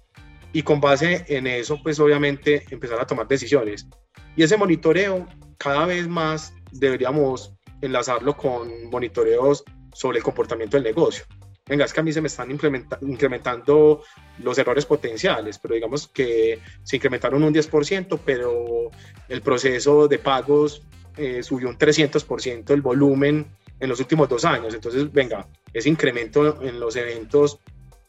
y 0.52 0.62
con 0.62 0.80
base 0.80 1.24
en 1.28 1.46
eso, 1.46 1.80
pues 1.80 2.00
obviamente 2.00 2.64
empezar 2.70 3.00
a 3.00 3.06
tomar 3.06 3.28
decisiones. 3.28 3.86
Y 4.34 4.42
ese 4.42 4.56
monitoreo 4.56 5.28
cada 5.56 5.86
vez 5.86 6.08
más 6.08 6.52
deberíamos 6.72 7.54
enlazarlo 7.80 8.36
con 8.36 8.90
monitoreos 8.90 9.62
sobre 9.92 10.18
el 10.18 10.24
comportamiento 10.24 10.76
del 10.76 10.82
negocio 10.82 11.24
venga, 11.68 11.84
es 11.84 11.92
que 11.92 12.00
a 12.00 12.02
mí 12.02 12.12
se 12.12 12.20
me 12.20 12.28
están 12.28 12.50
incrementando 12.50 14.02
los 14.38 14.58
errores 14.58 14.86
potenciales, 14.86 15.58
pero 15.58 15.74
digamos 15.74 16.08
que 16.08 16.60
se 16.82 16.96
incrementaron 16.96 17.42
un 17.42 17.54
10%, 17.54 18.20
pero 18.24 18.90
el 19.28 19.42
proceso 19.42 20.08
de 20.08 20.18
pagos 20.18 20.82
eh, 21.16 21.42
subió 21.42 21.68
un 21.68 21.76
300% 21.76 22.70
el 22.70 22.82
volumen 22.82 23.46
en 23.80 23.88
los 23.88 24.00
últimos 24.00 24.28
dos 24.28 24.44
años. 24.44 24.74
Entonces, 24.74 25.12
venga, 25.12 25.46
ese 25.72 25.88
incremento 25.88 26.62
en 26.62 26.80
los 26.80 26.96
eventos 26.96 27.60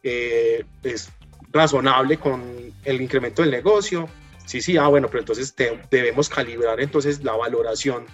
eh, 0.03 0.63
es 0.83 1.09
razonable 1.51 2.17
con 2.17 2.73
el 2.85 3.01
incremento 3.01 3.41
del 3.41 3.51
negocio. 3.51 4.07
Sí, 4.45 4.61
sí, 4.61 4.77
ah, 4.77 4.87
bueno, 4.87 5.07
pero 5.07 5.19
entonces 5.19 5.53
debemos 5.91 6.29
calibrar 6.29 6.79
entonces 6.79 7.23
la 7.23 7.33
valoración 7.33 8.05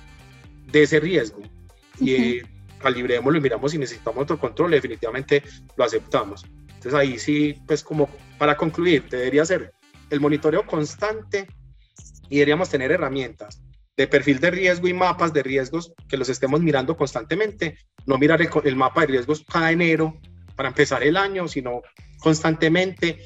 de 0.72 0.84
ese 0.84 1.00
riesgo. 1.00 1.42
Y 2.00 2.42
calibrémoslo 2.86 3.40
y 3.40 3.42
miramos 3.42 3.72
si 3.72 3.80
necesitamos 3.80 4.22
otro 4.22 4.40
control, 4.40 4.72
definitivamente 4.72 5.42
lo 5.76 5.84
aceptamos. 5.84 6.46
Entonces 6.68 6.94
ahí 6.94 7.18
sí, 7.18 7.56
pues 7.66 7.84
como 7.84 8.08
para 8.38 8.56
concluir, 8.56 9.10
debería 9.10 9.44
ser 9.44 9.74
el 10.12 10.20
monitoreo 10.20 10.68
constante 10.68 11.48
y 12.30 12.36
deberíamos 12.36 12.70
tener 12.70 12.92
herramientas 12.92 13.64
de 13.98 14.08
perfil 14.08 14.40
de 14.40 14.52
riesgo 14.52 14.88
y 14.88 14.94
mapas 14.94 15.34
de 15.34 15.42
riesgos 15.42 15.94
que 16.08 16.18
los 16.18 16.30
estemos 16.30 16.62
mirando 16.62 16.96
constantemente, 16.96 17.80
no 18.06 18.20
mirar 18.20 18.40
el, 18.44 18.50
el 18.66 18.76
mapa 18.76 19.02
de 19.02 19.08
riesgos 19.08 19.44
cada 19.52 19.72
enero 19.72 20.20
para 20.56 20.70
empezar 20.70 21.02
el 21.02 21.18
año, 21.18 21.48
sino 21.48 21.82
constantemente 22.20 23.18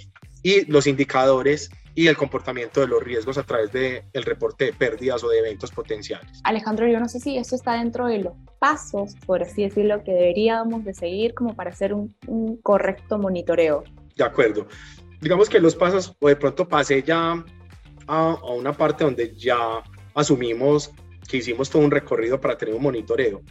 y 0.42 0.72
los 0.72 0.88
indicadores 0.88 1.70
y 2.00 2.08
el 2.08 2.16
comportamiento 2.16 2.80
de 2.80 2.88
los 2.88 3.04
riesgos 3.04 3.38
a 3.38 3.44
través 3.44 3.74
del 3.74 4.04
el 4.14 4.24
reporte 4.24 4.64
de 4.64 4.72
pérdidas 4.72 5.22
o 5.22 5.28
de 5.28 5.40
eventos 5.40 5.70
potenciales. 5.70 6.40
Alejandro, 6.46 6.88
yo 6.88 6.98
no 6.98 7.10
sé 7.10 7.20
si 7.20 7.36
esto 7.36 7.58
está 7.58 7.74
dentro 7.74 8.08
de 8.08 8.20
los 8.20 8.32
pasos, 8.58 9.18
por 9.26 9.44
así 9.44 9.64
decirlo, 9.64 10.02
que 10.06 10.14
deberíamos 10.14 10.86
de 10.86 10.94
seguir 10.94 11.34
como 11.34 11.58
para 11.58 11.72
hacer 11.72 11.94
un, 11.94 12.16
un 12.26 12.56
correcto 12.62 13.18
monitoreo. 13.18 13.84
De 14.16 14.24
acuerdo. 14.24 14.66
Digamos 15.20 15.50
que 15.50 15.60
los 15.60 15.76
pasos, 15.76 16.16
o 16.22 16.30
de 16.30 16.38
pronto 16.38 16.70
pasé 16.70 17.04
ya 17.04 17.44
a, 18.08 18.32
a 18.32 18.54
una 18.54 18.72
parte 18.72 19.04
donde 19.04 19.36
ya 19.36 19.84
asumimos 20.16 20.94
que 21.28 21.36
hicimos 21.36 21.70
todo 21.70 21.82
un 21.82 21.92
recorrido 21.92 22.40
para 22.40 22.58
tener 22.58 22.76
un 22.76 22.82
monitoreo. 22.84 23.42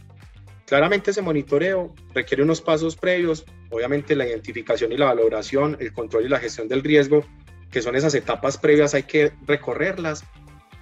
Claramente 0.65 1.11
ese 1.11 1.21
monitoreo 1.21 1.93
requiere 2.15 2.41
unos 2.41 2.61
pasos 2.61 2.95
previos, 2.95 3.45
obviamente 3.69 4.15
la 4.15 4.25
identificación 4.25 4.91
y 4.91 4.97
la 4.97 5.05
valoración, 5.05 5.77
el 5.79 5.93
control 5.93 6.25
y 6.25 6.29
la 6.29 6.39
gestión 6.39 6.67
del 6.67 6.81
riesgo 6.81 7.23
que 7.71 7.81
son 7.81 7.95
esas 7.95 8.13
etapas 8.15 8.57
previas, 8.57 8.93
hay 8.93 9.03
que 9.03 9.33
recorrerlas, 9.45 10.23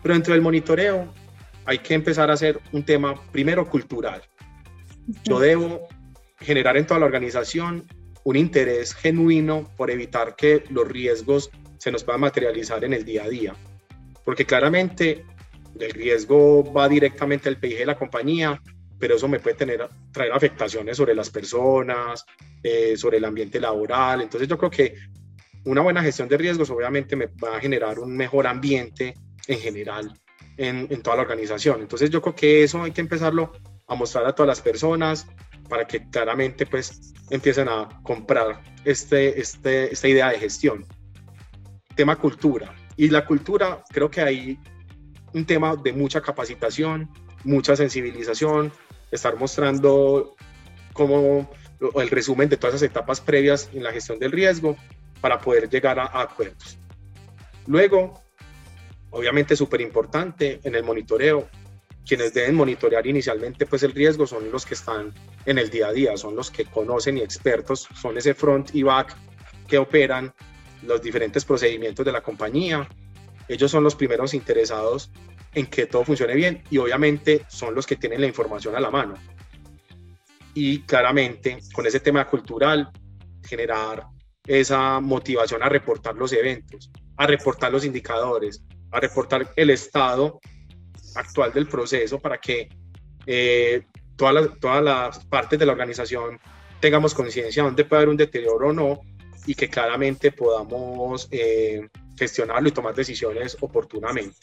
pero 0.02 0.14
dentro 0.14 0.34
del 0.34 0.42
monitoreo 0.42 1.14
hay 1.66 1.80
que 1.80 1.94
empezar 1.94 2.30
a 2.30 2.34
hacer 2.34 2.60
un 2.72 2.84
tema 2.84 3.16
primero 3.32 3.70
cultural. 3.70 4.22
Yo 5.24 5.40
debo 5.40 5.88
generar 6.40 6.78
en 6.78 6.86
toda 6.86 7.00
la 7.00 7.06
organización 7.06 7.86
un 8.24 8.36
interés 8.36 8.94
genuino 8.94 9.70
por 9.76 9.90
evitar 9.90 10.36
que 10.36 10.64
los 10.70 10.88
riesgos 10.88 11.50
se 11.78 11.92
nos 11.92 12.04
puedan 12.04 12.22
materializar 12.22 12.84
en 12.84 12.94
el 12.94 13.06
día 13.06 13.24
a 13.24 13.30
día, 13.30 13.56
porque 14.24 14.46
claramente 14.46 15.26
el 15.80 15.92
riesgo 15.92 16.72
va 16.74 16.90
directamente 16.90 17.50
al 17.50 17.58
PIB 17.58 17.80
de 17.80 17.86
la 17.86 17.98
compañía, 17.98 18.62
pero 19.00 19.16
eso 19.16 19.28
me 19.28 19.40
puede 19.40 19.56
tener, 19.56 19.88
traer 20.12 20.32
afectaciones 20.32 20.98
sobre 20.98 21.14
las 21.14 21.30
personas, 21.30 22.26
eh, 22.64 22.98
sobre 22.98 23.18
el 23.18 23.26
ambiente 23.26 23.60
laboral. 23.60 24.22
Entonces 24.22 24.48
yo 24.48 24.58
creo 24.58 24.72
que 24.72 24.96
una 25.68 25.82
buena 25.82 26.02
gestión 26.02 26.30
de 26.30 26.38
riesgos 26.38 26.70
obviamente 26.70 27.16
me 27.18 27.26
va 27.26 27.58
a 27.58 27.60
generar 27.60 28.00
un 28.00 28.16
mejor 28.16 28.48
ambiente 28.48 29.16
en 29.48 29.60
general 29.60 30.14
en, 30.56 31.02
toda 31.02 31.18
la 31.18 31.24
organización. 31.24 31.82
Entonces 31.82 32.10
yo 32.10 32.22
creo 32.22 32.36
que 32.36 32.64
eso 32.64 32.84
hay 32.84 32.92
que 32.92 33.02
empezarlo 33.02 33.52
a 33.86 33.96
mostrar 33.96 34.26
a 34.26 34.34
todas 34.34 34.48
las 34.48 34.62
personas 34.62 35.28
para 35.68 35.86
que 35.86 36.10
claramente 36.10 36.66
pues 36.66 37.14
empiecen 37.30 37.68
a 37.68 37.90
comprar 38.04 38.62
este, 38.86 39.40
este, 39.42 39.92
esta 39.92 40.08
idea 40.08 40.30
de 40.32 40.40
gestión. 40.40 40.86
Tema 41.96 42.16
cultura. 42.16 42.74
Y 42.96 43.10
la 43.10 43.26
cultura 43.26 43.84
creo 43.90 44.10
que 44.10 44.22
hay 44.22 44.60
un 45.34 45.46
tema 45.46 45.76
de 45.76 45.92
mucha 45.92 46.22
capacitación, 46.22 47.10
mucha 47.44 47.76
sensibilización, 47.76 48.72
estar 49.12 49.36
mostrando 49.38 50.34
como 50.94 51.50
el 51.96 52.10
resumen 52.10 52.48
de 52.48 52.56
todas 52.56 52.76
esas 52.76 52.90
etapas 52.90 53.20
previas 53.20 53.70
en 53.74 53.84
la 53.84 53.92
gestión 53.92 54.18
del 54.18 54.32
riesgo 54.32 54.78
para 55.22 55.40
poder 55.40 55.70
llegar 55.70 56.00
a, 56.00 56.22
acuerdos. 56.22 56.78
Luego, 57.66 58.22
obviamente 59.10 59.56
súper 59.56 59.82
importante 59.82 60.60
en 60.64 60.76
el 60.76 60.84
monitoreo, 60.84 61.50
quienes 62.06 62.34
deben 62.34 62.56
monitorear 62.56 63.06
inicialmente 63.06 63.66
pues 63.66 63.84
el 63.84 63.92
riesgo 63.92 64.26
son 64.26 64.50
los 64.50 64.66
que 64.66 64.76
están 64.76 65.14
en 65.46 65.58
el 65.58 65.70
día 65.70 65.88
a 65.88 65.92
día, 65.92 66.16
son 66.16 66.36
los 66.36 66.50
que 66.50 66.66
conocen 66.66 67.18
y 67.18 67.22
expertos, 67.22 67.88
son 67.96 68.18
ese 68.18 68.34
front 68.34 68.74
y 68.74 68.84
back 68.84 69.16
que 69.68 69.78
operan 69.78 70.34
los 70.84 71.02
diferentes 71.02 71.44
procedimientos 71.44 72.06
de 72.06 72.12
la 72.12 72.22
compañía. 72.22 72.88
Ellos 73.48 73.70
son 73.70 73.84
los 73.84 73.96
primeros 73.96 74.34
interesados 74.34 75.12
en 75.54 75.66
que 75.66 75.86
todo 75.86 76.06
funcione 76.06 76.36
bien 76.36 76.64
y 76.70 76.78
obviamente 76.78 77.46
son 77.50 77.76
los 77.76 77.86
que 77.86 77.96
tienen 77.96 78.22
la 78.22 78.28
información 78.28 78.76
a 78.76 78.80
la 78.80 78.92
mano. 78.92 79.16
Y 80.54 80.82
claramente 80.82 81.60
con 81.74 81.86
ese 81.86 82.00
tema 82.00 82.26
cultural, 82.28 82.90
generar 83.44 84.08
esa 84.48 85.00
motivación 85.02 85.62
a 85.62 85.70
reportar 85.70 86.16
los 86.16 86.32
eventos, 86.32 86.90
a 87.18 87.28
reportar 87.28 87.72
los 87.72 87.86
indicadores, 87.86 88.64
a 88.92 89.00
reportar 89.00 89.52
el 89.56 89.70
estado 89.70 90.40
actual 91.16 91.52
del 91.54 91.68
proceso 91.68 92.20
para 92.20 92.38
que 92.38 92.70
eh, 93.26 93.84
todas, 94.16 94.34
las, 94.34 94.60
todas 94.60 94.84
las 94.84 95.26
partes 95.26 95.60
de 95.60 95.66
la 95.66 95.74
organización 95.74 96.40
tengamos 96.80 97.14
conciencia 97.14 97.62
de 97.62 97.68
dónde 97.68 97.84
puede 97.86 98.02
haber 98.02 98.10
un 98.10 98.18
deterioro 98.18 98.70
o 98.70 98.74
no 98.74 99.02
y 99.46 99.54
que 99.54 99.70
claramente 99.70 100.32
podamos 100.32 101.28
eh, 101.32 101.88
gestionarlo 102.18 102.70
y 102.70 102.72
tomar 102.72 102.96
decisiones 102.96 103.58
oportunamente. 103.60 104.38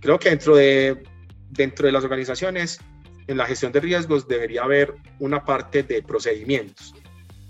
Creo 0.00 0.18
que 0.18 0.30
dentro 0.30 0.56
de, 0.56 1.02
dentro 1.50 1.86
de 1.86 1.92
las 1.92 2.02
organizaciones, 2.02 2.80
en 3.28 3.36
la 3.36 3.46
gestión 3.46 3.70
de 3.70 3.80
riesgos 3.80 4.26
debería 4.26 4.62
haber 4.62 4.94
una 5.20 5.44
parte 5.44 5.84
de 5.84 6.02
procedimientos 6.02 6.92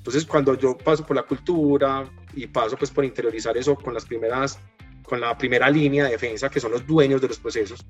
entonces, 0.03 0.27
cuando 0.27 0.59
yo 0.59 0.77
paso 0.77 1.07
por 1.07 1.15
la 1.15 1.23
cultura 1.23 2.11
y 2.35 2.49
paso 2.49 2.77
pues 2.77 2.91
por 2.91 3.05
interiorizar 3.05 3.57
eso 3.57 3.77
con 3.77 3.95
las 3.95 4.05
primeras, 4.05 4.59
con 5.05 5.21
la 5.21 5.39
primera 5.39 5.71
línea 5.71 6.07
de 6.07 6.11
defensa, 6.11 6.51
que 6.51 6.59
son 6.59 6.73
los 6.73 6.85
dueños 6.85 7.21
de 7.21 7.29
los 7.29 7.39
procesos, 7.39 7.87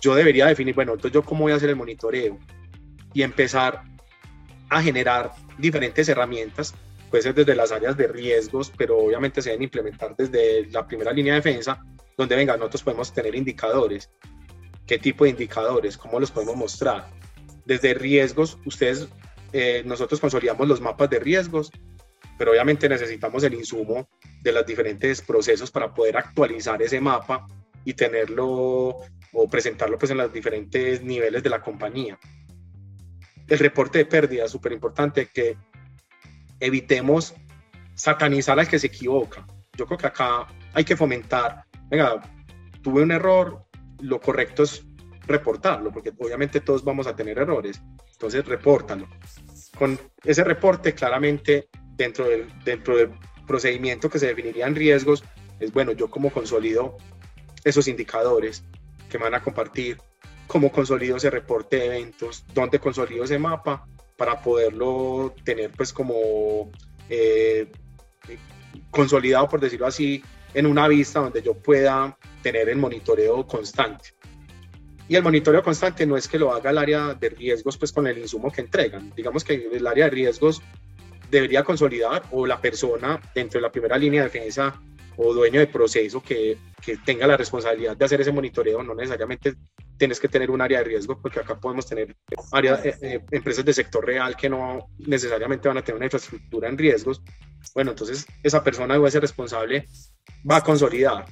yo 0.00 0.14
debería 0.14 0.46
definir, 0.46 0.74
bueno, 0.74 0.92
entonces 0.92 1.12
yo 1.12 1.22
cómo 1.22 1.42
voy 1.42 1.52
a 1.52 1.56
hacer 1.56 1.68
el 1.68 1.76
monitoreo 1.76 2.38
y 3.12 3.20
empezar 3.20 3.82
a 4.70 4.82
generar 4.82 5.32
diferentes 5.58 6.08
herramientas, 6.08 6.74
puede 7.10 7.24
ser 7.24 7.34
desde 7.34 7.54
las 7.54 7.72
áreas 7.72 7.94
de 7.98 8.06
riesgos, 8.06 8.72
pero 8.74 8.96
obviamente 8.96 9.42
se 9.42 9.50
deben 9.50 9.64
implementar 9.64 10.16
desde 10.16 10.64
la 10.70 10.86
primera 10.86 11.12
línea 11.12 11.34
de 11.34 11.40
defensa, 11.40 11.78
donde 12.16 12.36
venga, 12.36 12.56
nosotros 12.56 12.82
podemos 12.82 13.12
tener 13.12 13.34
indicadores. 13.34 14.10
¿Qué 14.86 14.98
tipo 14.98 15.24
de 15.24 15.30
indicadores? 15.30 15.98
¿Cómo 15.98 16.18
los 16.18 16.30
podemos 16.30 16.56
mostrar? 16.56 17.06
Desde 17.66 17.92
riesgos, 17.92 18.56
ustedes 18.64 19.10
eh, 19.52 19.82
nosotros 19.84 20.20
consolidamos 20.20 20.66
los 20.68 20.80
mapas 20.80 21.10
de 21.10 21.18
riesgos, 21.18 21.70
pero 22.38 22.50
obviamente 22.50 22.88
necesitamos 22.88 23.42
el 23.44 23.54
insumo 23.54 24.08
de 24.42 24.52
los 24.52 24.66
diferentes 24.66 25.22
procesos 25.22 25.70
para 25.70 25.94
poder 25.94 26.16
actualizar 26.16 26.80
ese 26.82 27.00
mapa 27.00 27.46
y 27.84 27.94
tenerlo 27.94 28.96
o 29.32 29.48
presentarlo 29.50 29.98
pues 29.98 30.10
en 30.10 30.18
los 30.18 30.32
diferentes 30.32 31.02
niveles 31.02 31.42
de 31.42 31.50
la 31.50 31.62
compañía. 31.62 32.18
El 33.48 33.58
reporte 33.58 33.98
de 33.98 34.06
pérdidas, 34.06 34.50
súper 34.50 34.72
importante, 34.72 35.30
que 35.32 35.56
evitemos 36.58 37.34
satanizar 37.94 38.58
al 38.58 38.68
que 38.68 38.78
se 38.78 38.88
equivoca. 38.88 39.46
Yo 39.76 39.86
creo 39.86 39.98
que 39.98 40.06
acá 40.06 40.46
hay 40.74 40.84
que 40.84 40.96
fomentar, 40.96 41.64
venga, 41.88 42.20
tuve 42.82 43.02
un 43.02 43.12
error, 43.12 43.64
lo 44.00 44.20
correcto 44.20 44.64
es 44.64 44.84
reportarlo, 45.26 45.92
porque 45.92 46.12
obviamente 46.18 46.60
todos 46.60 46.84
vamos 46.84 47.06
a 47.06 47.14
tener 47.14 47.38
errores. 47.38 47.80
Entonces, 48.16 48.46
repórtalo. 48.46 49.06
Con 49.78 49.98
ese 50.24 50.42
reporte, 50.42 50.94
claramente, 50.94 51.68
dentro 51.96 52.28
del, 52.28 52.46
dentro 52.64 52.96
del 52.96 53.10
procedimiento 53.46 54.08
que 54.08 54.18
se 54.18 54.26
definiría 54.26 54.66
en 54.66 54.74
riesgos, 54.74 55.22
es 55.60 55.72
bueno, 55.72 55.92
yo 55.92 56.08
como 56.08 56.30
consolido 56.30 56.96
esos 57.64 57.88
indicadores 57.88 58.64
que 59.10 59.18
van 59.18 59.34
a 59.34 59.42
compartir, 59.42 59.98
cómo 60.46 60.72
consolido 60.72 61.16
ese 61.16 61.30
reporte 61.30 61.76
de 61.76 61.86
eventos, 61.86 62.44
dónde 62.54 62.78
consolido 62.78 63.24
ese 63.24 63.38
mapa 63.38 63.86
para 64.16 64.40
poderlo 64.40 65.34
tener 65.44 65.70
pues 65.72 65.92
como 65.92 66.70
eh, 67.08 67.70
consolidado, 68.90 69.48
por 69.48 69.60
decirlo 69.60 69.86
así, 69.86 70.22
en 70.54 70.66
una 70.66 70.88
vista 70.88 71.20
donde 71.20 71.42
yo 71.42 71.54
pueda 71.54 72.16
tener 72.42 72.68
el 72.68 72.78
monitoreo 72.78 73.46
constante. 73.46 74.15
Y 75.08 75.16
el 75.16 75.22
monitoreo 75.22 75.62
constante 75.62 76.06
no 76.06 76.16
es 76.16 76.26
que 76.28 76.38
lo 76.38 76.52
haga 76.52 76.70
el 76.70 76.78
área 76.78 77.14
de 77.14 77.28
riesgos 77.28 77.76
pues 77.76 77.92
con 77.92 78.06
el 78.06 78.18
insumo 78.18 78.50
que 78.50 78.60
entregan. 78.60 79.12
Digamos 79.14 79.44
que 79.44 79.68
el 79.72 79.86
área 79.86 80.06
de 80.06 80.10
riesgos 80.10 80.62
debería 81.30 81.62
consolidar 81.62 82.24
o 82.32 82.46
la 82.46 82.60
persona 82.60 83.20
dentro 83.34 83.58
de 83.58 83.62
la 83.62 83.72
primera 83.72 83.98
línea 83.98 84.22
de 84.22 84.28
defensa 84.28 84.80
o 85.16 85.32
dueño 85.32 85.60
de 85.60 85.66
proceso 85.66 86.22
que, 86.22 86.58
que, 86.84 86.98
tenga 86.98 87.26
la 87.26 87.36
responsabilidad 87.36 87.96
de 87.96 88.04
hacer 88.04 88.20
ese 88.20 88.32
monitoreo, 88.32 88.82
no 88.82 88.94
necesariamente 88.94 89.54
tienes 89.96 90.20
que 90.20 90.28
tener 90.28 90.50
un 90.50 90.60
área 90.60 90.78
de 90.78 90.84
riesgo, 90.84 91.18
porque 91.20 91.40
acá 91.40 91.58
podemos 91.58 91.86
tener 91.86 92.14
área, 92.52 92.80
eh, 92.84 92.94
eh, 93.00 93.24
empresas 93.30 93.64
de 93.64 93.72
sector 93.72 94.04
real 94.04 94.36
que 94.36 94.50
no 94.50 94.88
necesariamente 94.98 95.68
van 95.68 95.78
a 95.78 95.82
tener 95.82 95.96
una 95.96 96.06
infraestructura 96.06 96.68
en 96.68 96.76
riesgos. 96.76 97.22
Bueno, 97.74 97.92
entonces 97.92 98.26
esa 98.42 98.62
persona 98.62 98.98
o 98.98 99.06
ese 99.06 99.20
responsable 99.20 99.88
va 100.48 100.56
a 100.56 100.64
consolidar. 100.64 101.24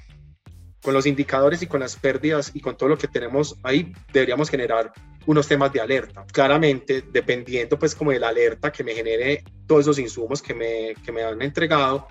Con 0.84 0.92
los 0.92 1.06
indicadores 1.06 1.62
y 1.62 1.66
con 1.66 1.80
las 1.80 1.96
pérdidas 1.96 2.50
y 2.52 2.60
con 2.60 2.76
todo 2.76 2.90
lo 2.90 2.98
que 2.98 3.08
tenemos 3.08 3.56
ahí, 3.62 3.94
deberíamos 4.12 4.50
generar 4.50 4.92
unos 5.24 5.48
temas 5.48 5.72
de 5.72 5.80
alerta. 5.80 6.26
Claramente, 6.30 7.02
dependiendo 7.10 7.78
pues 7.78 7.94
como 7.94 8.10
de 8.10 8.18
la 8.18 8.28
alerta 8.28 8.70
que 8.70 8.84
me 8.84 8.94
genere 8.94 9.42
todos 9.66 9.80
esos 9.80 9.98
insumos 9.98 10.42
que 10.42 10.52
me, 10.52 10.94
que 11.02 11.10
me 11.10 11.22
han 11.22 11.40
entregado, 11.40 12.06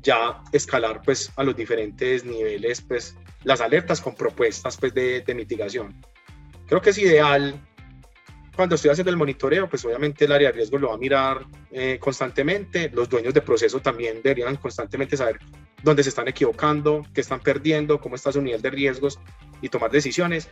ya 0.00 0.42
escalar 0.50 1.02
pues 1.04 1.30
a 1.36 1.44
los 1.44 1.54
diferentes 1.54 2.24
niveles 2.24 2.80
pues 2.80 3.16
las 3.44 3.60
alertas 3.60 4.00
con 4.00 4.14
propuestas 4.14 4.78
pues 4.78 4.94
de, 4.94 5.20
de 5.20 5.34
mitigación. 5.34 6.00
Creo 6.66 6.80
que 6.80 6.90
es 6.90 6.98
ideal 6.98 7.60
cuando 8.56 8.76
estoy 8.76 8.90
haciendo 8.90 9.10
el 9.10 9.18
monitoreo, 9.18 9.68
pues 9.68 9.84
obviamente 9.84 10.24
el 10.24 10.32
área 10.32 10.48
de 10.48 10.54
riesgo 10.54 10.78
lo 10.78 10.88
va 10.88 10.94
a 10.94 10.98
mirar 10.98 11.44
eh, 11.70 11.98
constantemente. 12.00 12.90
Los 12.94 13.10
dueños 13.10 13.34
de 13.34 13.42
proceso 13.42 13.80
también 13.80 14.22
deberían 14.22 14.56
constantemente 14.56 15.18
saber 15.18 15.38
dónde 15.86 16.02
se 16.02 16.08
están 16.08 16.26
equivocando, 16.26 17.06
qué 17.14 17.20
están 17.20 17.38
perdiendo, 17.38 18.00
cómo 18.00 18.16
está 18.16 18.32
su 18.32 18.42
nivel 18.42 18.60
de 18.60 18.70
riesgos 18.70 19.20
y 19.62 19.68
tomar 19.68 19.92
decisiones. 19.92 20.48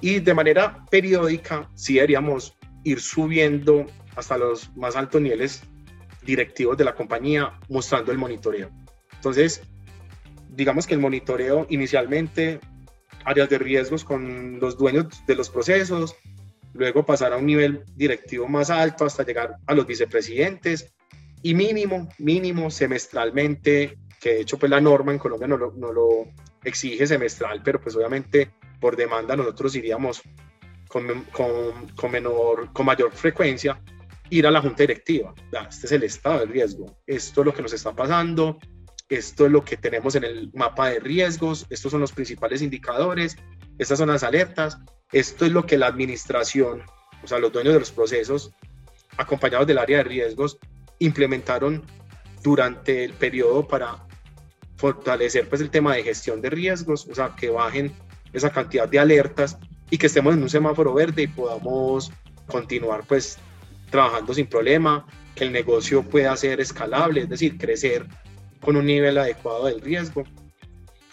Y 0.00 0.20
de 0.20 0.32
manera 0.32 0.86
periódica, 0.88 1.68
sí 1.74 1.94
deberíamos 1.94 2.56
ir 2.84 3.00
subiendo 3.00 3.86
hasta 4.14 4.38
los 4.38 4.74
más 4.76 4.94
altos 4.94 5.20
niveles 5.20 5.64
directivos 6.24 6.78
de 6.78 6.84
la 6.84 6.94
compañía 6.94 7.58
mostrando 7.68 8.12
el 8.12 8.18
monitoreo. 8.18 8.70
Entonces, 9.12 9.60
digamos 10.50 10.86
que 10.86 10.94
el 10.94 11.00
monitoreo 11.00 11.66
inicialmente, 11.68 12.60
áreas 13.24 13.50
de 13.50 13.58
riesgos 13.58 14.04
con 14.04 14.60
los 14.60 14.78
dueños 14.78 15.06
de 15.26 15.34
los 15.34 15.50
procesos, 15.50 16.14
luego 16.74 17.04
pasar 17.04 17.32
a 17.32 17.38
un 17.38 17.46
nivel 17.46 17.82
directivo 17.96 18.46
más 18.46 18.70
alto 18.70 19.04
hasta 19.04 19.24
llegar 19.24 19.56
a 19.66 19.74
los 19.74 19.84
vicepresidentes 19.84 20.94
y 21.42 21.54
mínimo, 21.54 22.08
mínimo 22.18 22.70
semestralmente, 22.70 23.98
que 24.20 24.34
de 24.34 24.40
hecho 24.42 24.58
pues 24.58 24.70
la 24.70 24.80
norma 24.80 25.12
en 25.12 25.18
Colombia 25.18 25.48
no 25.48 25.56
lo, 25.56 25.72
no 25.72 25.92
lo 25.92 26.28
exige 26.62 27.06
semestral, 27.06 27.62
pero 27.64 27.80
pues 27.80 27.96
obviamente 27.96 28.50
por 28.78 28.94
demanda 28.94 29.34
nosotros 29.34 29.74
iríamos 29.74 30.22
con, 30.88 31.24
con, 31.32 31.88
con, 31.96 32.10
menor, 32.10 32.72
con 32.72 32.86
mayor 32.86 33.12
frecuencia 33.12 33.80
ir 34.28 34.46
a 34.46 34.50
la 34.50 34.60
junta 34.60 34.82
directiva. 34.82 35.34
Este 35.68 35.86
es 35.86 35.92
el 35.92 36.02
estado 36.04 36.40
de 36.40 36.46
riesgo. 36.46 36.98
Esto 37.06 37.40
es 37.40 37.46
lo 37.46 37.54
que 37.54 37.62
nos 37.62 37.72
está 37.72 37.92
pasando. 37.92 38.58
Esto 39.08 39.46
es 39.46 39.52
lo 39.52 39.64
que 39.64 39.76
tenemos 39.76 40.14
en 40.14 40.24
el 40.24 40.50
mapa 40.54 40.90
de 40.90 41.00
riesgos. 41.00 41.66
Estos 41.70 41.90
son 41.90 42.00
los 42.00 42.12
principales 42.12 42.62
indicadores. 42.62 43.36
Estas 43.78 43.98
son 43.98 44.08
las 44.08 44.22
alertas. 44.22 44.78
Esto 45.12 45.46
es 45.46 45.52
lo 45.52 45.66
que 45.66 45.78
la 45.78 45.88
administración, 45.88 46.82
o 47.22 47.26
sea, 47.26 47.38
los 47.38 47.52
dueños 47.52 47.74
de 47.74 47.80
los 47.80 47.90
procesos, 47.90 48.52
acompañados 49.16 49.66
del 49.66 49.78
área 49.78 49.98
de 49.98 50.04
riesgos, 50.04 50.58
implementaron 51.00 51.84
durante 52.42 53.04
el 53.04 53.14
periodo 53.14 53.66
para 53.66 54.06
fortalecer 54.80 55.46
pues 55.46 55.60
el 55.60 55.68
tema 55.68 55.94
de 55.94 56.02
gestión 56.02 56.40
de 56.40 56.48
riesgos, 56.48 57.06
o 57.06 57.14
sea, 57.14 57.36
que 57.36 57.50
bajen 57.50 57.92
esa 58.32 58.50
cantidad 58.50 58.88
de 58.88 58.98
alertas 58.98 59.58
y 59.90 59.98
que 59.98 60.06
estemos 60.06 60.34
en 60.34 60.42
un 60.42 60.48
semáforo 60.48 60.94
verde 60.94 61.22
y 61.22 61.26
podamos 61.26 62.10
continuar 62.46 63.04
pues 63.06 63.36
trabajando 63.90 64.32
sin 64.32 64.46
problema, 64.46 65.06
que 65.34 65.44
el 65.44 65.52
negocio 65.52 66.02
pueda 66.02 66.34
ser 66.36 66.60
escalable, 66.60 67.20
es 67.22 67.28
decir, 67.28 67.58
crecer 67.58 68.06
con 68.60 68.76
un 68.76 68.86
nivel 68.86 69.18
adecuado 69.18 69.66
del 69.66 69.82
riesgo 69.82 70.24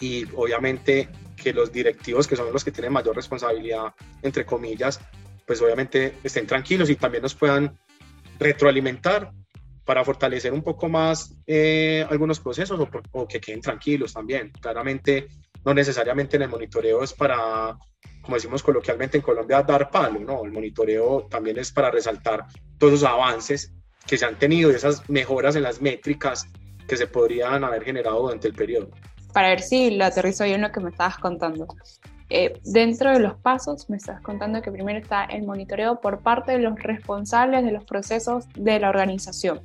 y 0.00 0.24
obviamente 0.34 1.08
que 1.36 1.52
los 1.52 1.70
directivos, 1.70 2.26
que 2.26 2.36
son 2.36 2.50
los 2.50 2.64
que 2.64 2.72
tienen 2.72 2.92
mayor 2.92 3.14
responsabilidad, 3.14 3.92
entre 4.22 4.46
comillas, 4.46 4.98
pues 5.46 5.60
obviamente 5.60 6.14
estén 6.24 6.46
tranquilos 6.46 6.88
y 6.88 6.96
también 6.96 7.22
nos 7.22 7.34
puedan 7.34 7.78
retroalimentar 8.38 9.30
para 9.88 10.04
fortalecer 10.04 10.52
un 10.52 10.60
poco 10.60 10.86
más 10.86 11.34
eh, 11.46 12.06
algunos 12.10 12.40
procesos 12.40 12.78
o, 12.78 12.86
o, 13.12 13.26
que 13.26 13.40
queden 13.40 13.62
tranquilos 13.62 14.12
también. 14.12 14.52
Claramente, 14.60 15.28
no 15.64 15.72
necesariamente 15.72 16.36
en 16.36 16.42
el 16.42 16.50
monitoreo 16.50 17.02
es 17.02 17.14
para, 17.14 17.74
como 18.20 18.34
decimos 18.34 18.62
coloquialmente 18.62 19.16
en 19.16 19.22
Colombia, 19.22 19.62
dar 19.62 19.90
palo, 19.90 20.20
¿no? 20.20 20.44
El 20.44 20.52
monitoreo 20.52 21.26
también 21.30 21.58
es 21.58 21.72
para 21.72 21.90
resaltar 21.90 22.44
todos 22.76 22.92
esos 22.92 23.08
avances 23.08 23.72
que 24.06 24.18
se 24.18 24.26
han 24.26 24.38
tenido 24.38 24.70
y 24.70 24.74
esas 24.74 25.08
mejoras 25.08 25.56
en 25.56 25.62
las 25.62 25.80
métricas 25.80 26.46
que 26.86 26.98
se 26.98 27.06
podrían 27.06 27.64
haber 27.64 27.82
generado 27.82 28.20
durante 28.20 28.46
el 28.46 28.52
periodo 28.52 28.90
para 29.32 29.50
ver 29.50 29.60
si 29.60 29.90
lo 29.90 30.04
aterrizo 30.04 30.44
bien 30.44 30.62
lo 30.62 30.72
que 30.72 30.80
me 30.80 30.90
estabas 30.90 31.16
contando. 31.18 31.66
Eh, 32.30 32.60
dentro 32.64 33.10
de 33.10 33.20
los 33.20 33.36
pasos, 33.36 33.88
me 33.88 33.96
estás 33.96 34.20
contando 34.20 34.60
que 34.60 34.70
primero 34.70 34.98
está 34.98 35.24
el 35.24 35.44
monitoreo 35.44 36.00
por 36.00 36.20
parte 36.20 36.52
de 36.52 36.58
los 36.58 36.78
responsables 36.78 37.64
de 37.64 37.72
los 37.72 37.84
procesos 37.84 38.44
de 38.54 38.78
la 38.78 38.90
organización. 38.90 39.60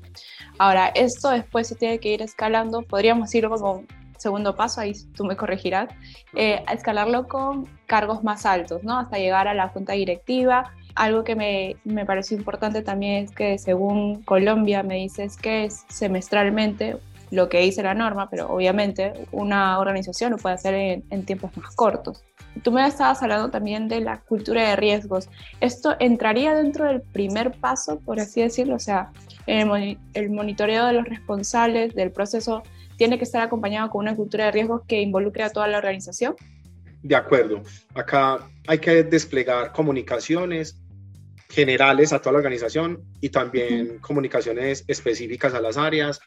Ahora, 0.60 0.88
esto 0.96 1.30
después 1.30 1.68
se 1.68 1.76
tiene 1.76 2.00
que 2.00 2.14
ir 2.14 2.22
escalando, 2.22 2.82
podríamos 2.82 3.34
ir 3.36 3.50
como 3.50 3.84
segundo 4.18 4.56
paso, 4.56 4.80
ahí 4.80 4.94
tú 5.16 5.26
me 5.26 5.36
corregirás, 5.36 5.90
eh, 6.34 6.64
a 6.66 6.74
escalarlo 6.74 7.28
con 7.28 7.68
cargos 7.88 8.24
más 8.24 8.46
altos, 8.46 8.84
¿no? 8.84 8.98
Hasta 8.98 9.18
llegar 9.18 9.50
a 9.50 9.54
la 9.54 9.68
junta 9.68 9.94
directiva. 9.94 10.72
Algo 10.96 11.26
que 11.26 11.36
me, 11.36 11.76
me 11.84 12.06
pareció 12.06 12.38
importante 12.38 12.82
también 12.82 13.26
es 13.26 13.32
que 13.32 13.58
según 13.58 14.24
Colombia 14.24 14.82
me 14.84 14.96
dices 14.96 15.36
que 15.36 15.66
es 15.66 15.84
semestralmente 15.90 16.98
lo 17.34 17.50
que 17.50 17.60
dice 17.60 17.82
la 17.82 17.96
norma, 17.96 18.30
pero 18.30 18.48
obviamente 18.48 19.14
una 19.32 19.80
organización 19.80 20.32
lo 20.32 20.38
puede 20.38 20.56
hacer 20.56 20.76
en, 21.10 21.26
tiempos 21.26 21.56
más 21.58 21.76
cortos. 21.76 22.24
Tú 22.62 22.72
me 22.72 22.86
estabas 22.88 23.22
hablando 23.24 23.50
también 23.50 23.88
de 23.88 24.02
la 24.02 24.20
cultura 24.22 24.70
de 24.70 24.76
riesgos. 24.76 25.30
¿Esto 25.60 25.96
entraría 26.00 26.54
dentro 26.54 26.86
del 26.86 27.02
primer 27.02 27.52
paso, 27.52 28.00
por 28.00 28.20
así 28.20 28.42
decirlo? 28.42 28.76
O 28.76 28.80
sea, 28.80 29.12
el, 29.48 29.98
el 30.14 30.30
monitoreo 30.30 30.86
de 30.86 30.94
los 30.94 31.06
responsables 31.06 31.96
del 31.96 32.12
proceso 32.12 32.64
tiene 32.98 33.18
que 33.18 33.24
estar 33.24 33.42
acompañado 33.42 33.90
con 33.90 34.02
una 34.02 34.16
cultura 34.16 34.46
de 34.46 34.52
riesgos 34.52 34.82
que 34.88 35.02
involucre 35.02 35.44
a 35.44 35.50
toda 35.50 35.68
la 35.68 35.78
organización. 35.78 36.36
De 37.02 37.16
acuerdo. 37.16 37.62
Acá 37.96 38.48
hay 38.68 38.78
que 38.78 39.04
desplegar 39.04 39.74
comunicaciones 39.74 40.80
generales 41.50 42.14
a 42.14 42.20
toda 42.20 42.34
la 42.34 42.38
organización 42.40 43.04
y 43.22 43.30
también 43.30 44.00
comunicaciones 44.00 44.86
específicas 44.88 45.54
a 45.54 45.62
las 45.62 45.78
áreas, 45.78 46.20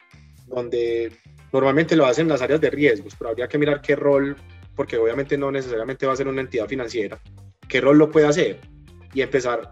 donde 0.47 1.13
normalmente 1.53 1.97
lo 1.97 2.07
hacen 2.07 2.29
las 2.29 2.43
áreas 2.43 2.61
de 2.61 2.71
riesgos, 2.71 3.15
pero 3.19 3.31
habría 3.31 3.49
que 3.49 3.59
mirar 3.59 3.81
qué 3.81 3.97
rol, 3.97 4.37
porque 4.77 4.99
obviamente 4.99 5.37
no 5.37 5.51
necesariamente 5.51 6.07
va 6.07 6.13
a 6.13 6.17
ser 6.17 6.29
una 6.29 6.43
entidad 6.43 6.69
financiera, 6.69 7.19
qué 7.69 7.81
rol 7.81 7.99
lo 7.99 8.11
puede 8.11 8.27
hacer 8.27 8.61
y 9.13 9.23
empezar 9.23 9.71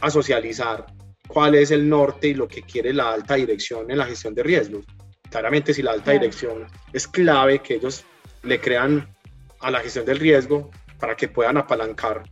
a 0.00 0.10
socializar 0.10 0.86
cuál 1.26 1.56
es 1.56 1.70
el 1.70 1.88
norte 1.88 2.28
y 2.28 2.34
lo 2.34 2.48
que 2.48 2.62
quiere 2.62 2.94
la 2.94 3.12
alta 3.12 3.34
dirección 3.34 3.90
en 3.90 3.98
la 3.98 4.06
gestión 4.06 4.34
de 4.34 4.42
riesgos. 4.42 4.86
Claramente 5.28 5.74
si 5.74 5.82
la 5.82 5.90
alta 5.92 6.12
dirección 6.12 6.66
es 6.92 7.06
clave 7.06 7.58
que 7.58 7.74
ellos 7.74 8.04
le 8.44 8.60
crean 8.60 9.14
a 9.60 9.70
la 9.70 9.80
gestión 9.80 10.06
del 10.06 10.18
riesgo 10.18 10.70
para 10.98 11.16
que 11.16 11.28
puedan 11.28 11.56
apalancar 11.56 12.22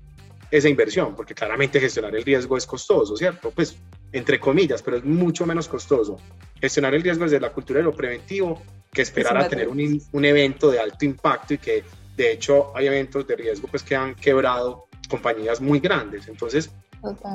esa 0.51 0.69
inversión, 0.69 1.15
porque 1.15 1.35
claramente 1.35 1.81
gestionar 1.81 2.15
el 2.15 2.25
riesgo 2.25 2.57
es 2.57 2.67
costoso, 2.67 3.17
¿cierto? 3.17 3.51
Pues 3.51 3.77
entre 4.13 4.39
comillas, 4.39 4.83
pero 4.83 4.97
es 4.97 5.05
mucho 5.05 5.45
menos 5.45 5.69
costoso 5.69 6.17
gestionar 6.61 6.95
el 6.95 7.03
riesgo 7.03 7.25
desde 7.25 7.41
la 7.41 7.53
cultura 7.53 7.81
de 7.81 7.85
lo 7.85 7.93
preventivo 7.93 8.63
que 8.97 9.03
esperar 9.03 9.37
a 9.37 9.47
tener 9.47 9.69
un, 9.69 10.03
un, 10.11 10.25
evento 10.25 10.71
de 10.71 10.81
alto 10.81 11.05
impacto 11.05 11.53
y 11.53 11.59
que 11.59 11.85
de 12.17 12.33
hecho 12.33 12.75
hay 12.75 12.87
eventos 12.87 13.27
de 13.27 13.37
riesgo 13.37 13.69
pues 13.69 13.83
que 13.83 13.95
han 13.95 14.15
quebrado 14.15 14.87
compañías 15.11 15.61
muy 15.61 15.81
grandes. 15.81 16.29
Entonces, 16.29 16.71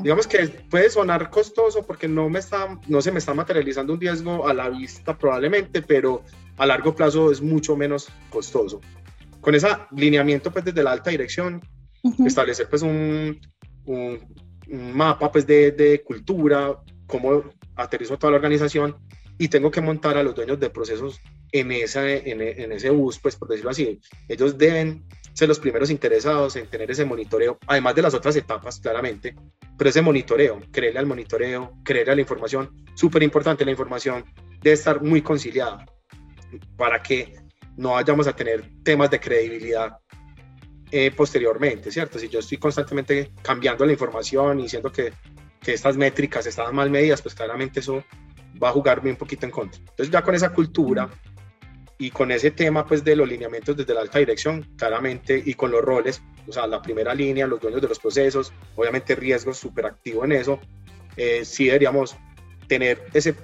digamos 0.01 0.25
que 0.25 0.47
puede 0.71 0.89
sonar 0.89 1.29
costoso 1.29 1.85
porque 1.85 2.07
no, 2.07 2.29
me 2.29 2.39
está, 2.39 2.79
no 2.87 2.99
se 2.99 3.11
me 3.11 3.19
está 3.19 3.35
materializando 3.35 3.93
un 3.93 4.01
riesgo 4.01 4.47
a 4.47 4.55
la 4.55 4.69
vista 4.69 5.15
probablemente, 5.15 5.83
pero 5.83 6.23
a 6.57 6.65
largo 6.65 6.95
plazo 6.95 7.31
es 7.31 7.41
mucho 7.41 7.75
menos 7.75 8.09
costoso. 8.31 8.81
Con 9.39 9.53
ese 9.53 9.67
lineamiento 9.95 10.49
pues 10.51 10.65
desde 10.65 10.81
la 10.81 10.93
alta 10.93 11.11
dirección 11.11 11.61
establecer 12.25 12.67
pues 12.69 12.81
un, 12.81 13.39
un, 13.85 14.19
mapa 14.95 15.31
pues 15.31 15.45
de, 15.45 15.71
de, 15.73 16.01
cultura, 16.01 16.75
cómo 17.05 17.43
aterrizo 17.75 18.17
toda 18.17 18.31
la 18.31 18.37
organización 18.37 18.95
y 19.37 19.47
tengo 19.47 19.69
que 19.69 19.81
montar 19.81 20.17
a 20.17 20.23
los 20.23 20.33
dueños 20.33 20.59
de 20.59 20.71
procesos 20.71 21.19
en, 21.51 21.71
esa, 21.71 22.09
en, 22.09 22.41
en, 22.41 22.71
ese 22.71 22.89
bus, 22.89 23.19
pues 23.19 23.35
por 23.35 23.47
decirlo 23.47 23.71
así. 23.71 23.99
Ellos 24.27 24.57
deben 24.57 25.03
ser 25.33 25.47
los 25.47 25.59
primeros 25.59 25.89
interesados 25.89 26.55
en 26.55 26.67
tener 26.67 26.91
ese 26.91 27.05
monitoreo, 27.05 27.57
además 27.67 27.95
de 27.95 28.01
las 28.01 28.13
otras 28.13 28.35
etapas, 28.35 28.79
claramente, 28.79 29.35
pero 29.77 29.89
ese 29.89 30.01
monitoreo, 30.01 30.61
creerle 30.71 30.99
al 30.99 31.05
monitoreo, 31.05 31.73
creerle 31.83 32.11
a 32.11 32.15
la 32.15 32.21
información, 32.21 32.85
súper 32.95 33.23
importante, 33.23 33.65
la 33.65 33.71
información 33.71 34.25
debe 34.61 34.73
estar 34.73 35.01
muy 35.01 35.21
conciliada 35.21 35.85
para 36.77 37.01
que 37.01 37.35
no 37.77 37.91
vayamos 37.91 38.27
a 38.27 38.35
tener 38.35 38.69
temas 38.83 39.09
de 39.09 39.19
credibilidad 39.19 39.97
eh, 40.91 41.11
posteriormente, 41.11 41.89
¿cierto? 41.89 42.19
Si 42.19 42.27
yo 42.27 42.39
estoy 42.39 42.57
constantemente 42.57 43.31
cambiando 43.41 43.85
la 43.85 43.93
información 43.93 44.59
y 44.59 44.63
diciendo 44.63 44.91
que, 44.91 45.13
que 45.61 45.73
estas 45.73 45.95
métricas 45.95 46.45
están 46.45 46.75
mal 46.75 46.89
medidas, 46.89 47.21
pues 47.21 47.33
claramente 47.33 47.79
eso 47.79 48.03
va 48.61 48.69
a 48.69 48.73
jugarme 48.73 49.09
un 49.09 49.15
poquito 49.15 49.45
en 49.45 49.51
contra. 49.51 49.79
Entonces 49.79 50.11
ya 50.11 50.21
con 50.21 50.35
esa 50.35 50.51
cultura 50.51 51.09
y 52.01 52.09
con 52.09 52.31
ese 52.31 52.49
tema 52.49 52.83
pues 52.87 53.03
de 53.03 53.15
los 53.15 53.29
lineamientos 53.29 53.77
desde 53.77 53.93
la 53.93 54.01
alta 54.01 54.17
dirección, 54.17 54.67
claramente, 54.75 55.39
y 55.45 55.53
con 55.53 55.69
los 55.69 55.83
roles, 55.83 56.19
o 56.47 56.51
sea, 56.51 56.65
la 56.65 56.81
primera 56.81 57.13
línea, 57.13 57.45
los 57.45 57.61
dueños 57.61 57.79
de 57.79 57.87
los 57.87 57.99
procesos, 57.99 58.51
obviamente 58.75 59.13
riesgos 59.15 59.57
súper 59.57 59.85
activo 59.85 60.25
en 60.25 60.31
eso, 60.31 60.59
eh, 61.15 61.45
sí 61.45 61.65
deberíamos 61.65 62.17
tener 62.67 63.03
ese 63.13 63.35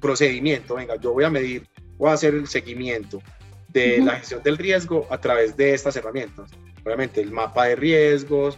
procedimiento, 0.00 0.76
venga, 0.76 0.96
yo 0.96 1.12
voy 1.12 1.24
a 1.24 1.30
medir, 1.30 1.68
voy 1.98 2.08
a 2.08 2.14
hacer 2.14 2.32
el 2.32 2.48
seguimiento 2.48 3.22
de 3.68 3.98
la 3.98 4.12
gestión 4.12 4.42
del 4.42 4.56
riesgo 4.56 5.06
a 5.10 5.20
través 5.20 5.54
de 5.54 5.74
estas 5.74 5.94
herramientas. 5.96 6.50
Obviamente 6.86 7.20
el 7.20 7.30
mapa 7.30 7.66
de 7.66 7.76
riesgos, 7.76 8.56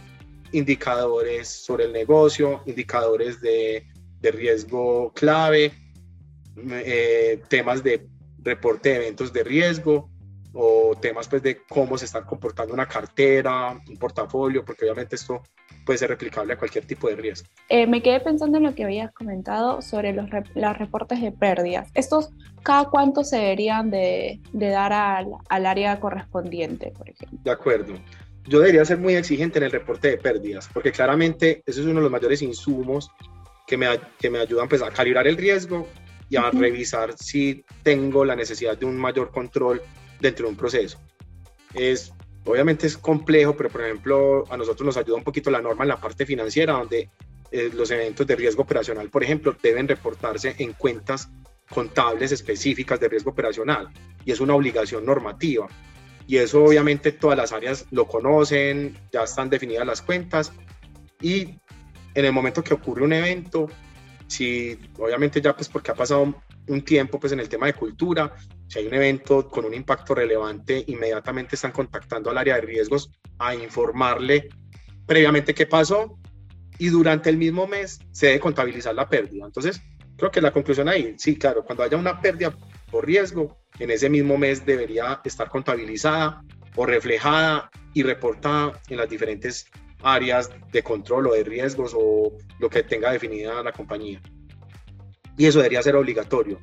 indicadores 0.53 1.49
sobre 1.49 1.83
el 1.83 1.91
negocio, 1.91 2.63
indicadores 2.65 3.41
de, 3.41 3.85
de 4.21 4.31
riesgo 4.31 5.11
clave, 5.13 5.73
eh, 6.55 7.41
temas 7.49 7.83
de 7.83 8.07
reporte 8.49 8.89
de 8.89 8.95
eventos 8.95 9.31
de 9.31 9.43
riesgo 9.43 10.09
o 10.53 10.95
temas 10.99 11.27
pues 11.27 11.43
de 11.43 11.61
cómo 11.67 11.97
se 11.97 12.05
está 12.05 12.23
comportando 12.25 12.73
una 12.73 12.87
cartera, 12.87 13.79
un 13.87 13.97
portafolio, 13.97 14.65
porque 14.65 14.85
obviamente 14.85 15.15
esto 15.15 15.43
puede 15.85 15.99
ser 15.99 16.09
replicable 16.09 16.53
a 16.53 16.57
cualquier 16.57 16.85
tipo 16.85 17.07
de 17.07 17.15
riesgo. 17.15 17.47
Eh, 17.69 17.85
me 17.87 18.01
quedé 18.01 18.19
pensando 18.19 18.57
en 18.57 18.63
lo 18.63 18.73
que 18.73 18.83
habías 18.83 19.11
comentado 19.11 19.81
sobre 19.81 20.13
los, 20.13 20.27
los 20.55 20.77
reportes 20.77 21.21
de 21.21 21.31
pérdidas. 21.31 21.89
¿Estos 21.93 22.29
cada 22.63 22.89
cuánto 22.89 23.23
se 23.23 23.37
deberían 23.37 23.89
de, 23.91 24.39
de 24.51 24.69
dar 24.69 24.91
al, 24.91 25.27
al, 25.49 25.65
área 25.65 25.99
correspondiente, 25.99 26.91
por 26.97 27.09
ejemplo? 27.09 27.39
De 27.43 27.51
acuerdo. 27.51 27.93
Yo 28.45 28.59
debería 28.59 28.83
ser 28.85 28.97
muy 28.97 29.13
exigente 29.13 29.59
en 29.59 29.65
el 29.65 29.71
reporte 29.71 30.09
de 30.09 30.17
pérdidas, 30.17 30.67
porque 30.73 30.91
claramente 30.91 31.61
eso 31.65 31.81
es 31.81 31.85
uno 31.85 31.95
de 31.95 32.03
los 32.03 32.11
mayores 32.11 32.41
insumos 32.41 33.11
que 33.67 33.77
me, 33.77 33.87
que 34.17 34.31
me 34.31 34.39
ayudan 34.39 34.67
pues, 34.67 34.81
a 34.81 34.89
calibrar 34.89 35.27
el 35.27 35.37
riesgo 35.37 35.87
y 36.29 36.37
a 36.37 36.51
revisar 36.51 37.17
si 37.17 37.65
tengo 37.83 38.23
la 38.23 38.35
necesidad 38.35 38.77
de 38.77 38.85
un 38.85 38.97
mayor 38.97 39.31
control 39.31 39.81
dentro 40.19 40.45
de 40.45 40.51
un 40.51 40.57
proceso. 40.57 40.99
Es 41.73 42.13
Obviamente 42.45 42.87
es 42.87 42.97
complejo, 42.97 43.55
pero 43.55 43.69
por 43.69 43.81
ejemplo 43.81 44.43
a 44.49 44.57
nosotros 44.57 44.85
nos 44.85 44.97
ayuda 44.97 45.17
un 45.17 45.23
poquito 45.23 45.51
la 45.51 45.61
norma 45.61 45.83
en 45.83 45.89
la 45.89 46.01
parte 46.01 46.25
financiera, 46.25 46.73
donde 46.73 47.09
eh, 47.51 47.69
los 47.73 47.91
eventos 47.91 48.25
de 48.25 48.35
riesgo 48.35 48.63
operacional, 48.63 49.09
por 49.09 49.23
ejemplo, 49.23 49.55
deben 49.61 49.87
reportarse 49.87 50.55
en 50.57 50.73
cuentas 50.73 51.29
contables 51.69 52.31
específicas 52.31 52.99
de 52.99 53.09
riesgo 53.09 53.31
operacional 53.31 53.89
y 54.25 54.31
es 54.31 54.39
una 54.39 54.55
obligación 54.55 55.05
normativa. 55.05 55.67
Y 56.25 56.37
eso 56.37 56.63
obviamente 56.63 57.11
todas 57.11 57.37
las 57.37 57.51
áreas 57.51 57.85
lo 57.91 58.07
conocen, 58.07 58.97
ya 59.11 59.23
están 59.23 59.49
definidas 59.49 59.85
las 59.85 60.01
cuentas 60.01 60.51
y 61.21 61.59
en 62.15 62.25
el 62.25 62.31
momento 62.31 62.63
que 62.63 62.73
ocurre 62.73 63.03
un 63.03 63.13
evento, 63.13 63.67
si 64.29 64.79
obviamente 64.97 65.41
ya 65.41 65.55
pues 65.55 65.67
porque 65.67 65.91
ha 65.91 65.95
pasado 65.95 66.35
un 66.67 66.81
tiempo 66.83 67.19
pues 67.19 67.33
en 67.33 67.39
el 67.39 67.49
tema 67.49 67.65
de 67.65 67.73
cultura, 67.73 68.33
si 68.67 68.79
hay 68.79 68.87
un 68.87 68.93
evento 68.93 69.49
con 69.49 69.65
un 69.65 69.73
impacto 69.73 70.13
relevante, 70.13 70.83
inmediatamente 70.87 71.55
están 71.55 71.71
contactando 71.71 72.29
al 72.29 72.37
área 72.37 72.55
de 72.55 72.61
riesgos 72.61 73.11
a 73.39 73.55
informarle 73.55 74.49
previamente 75.05 75.55
qué 75.55 75.65
pasó 75.65 76.19
y 76.77 76.89
durante 76.89 77.29
el 77.29 77.37
mismo 77.37 77.65
mes 77.65 77.99
se 78.11 78.27
debe 78.27 78.39
contabilizar 78.39 78.93
la 78.93 79.09
pérdida. 79.09 79.45
Entonces, 79.45 79.81
creo 80.15 80.29
que 80.29 80.41
la 80.41 80.51
conclusión 80.51 80.87
ahí, 80.87 81.15
sí, 81.17 81.35
claro, 81.35 81.65
cuando 81.65 81.83
haya 81.83 81.97
una 81.97 82.21
pérdida 82.21 82.55
por 82.91 83.05
riesgo, 83.05 83.57
en 83.79 83.89
ese 83.89 84.09
mismo 84.09 84.37
mes 84.37 84.65
debería 84.65 85.21
estar 85.23 85.49
contabilizada 85.49 86.43
o 86.75 86.85
reflejada 86.85 87.71
y 87.93 88.03
reportada 88.03 88.79
en 88.89 88.97
las 88.97 89.09
diferentes 89.09 89.65
áreas 90.01 90.49
de 90.71 90.83
control 90.83 91.27
o 91.27 91.33
de 91.33 91.43
riesgos 91.43 91.93
o 91.95 92.33
lo 92.59 92.69
que 92.69 92.83
tenga 92.83 93.11
definida 93.11 93.63
la 93.63 93.71
compañía. 93.71 94.21
Y 95.37 95.45
eso 95.45 95.59
debería 95.59 95.81
ser 95.81 95.95
obligatorio 95.95 96.59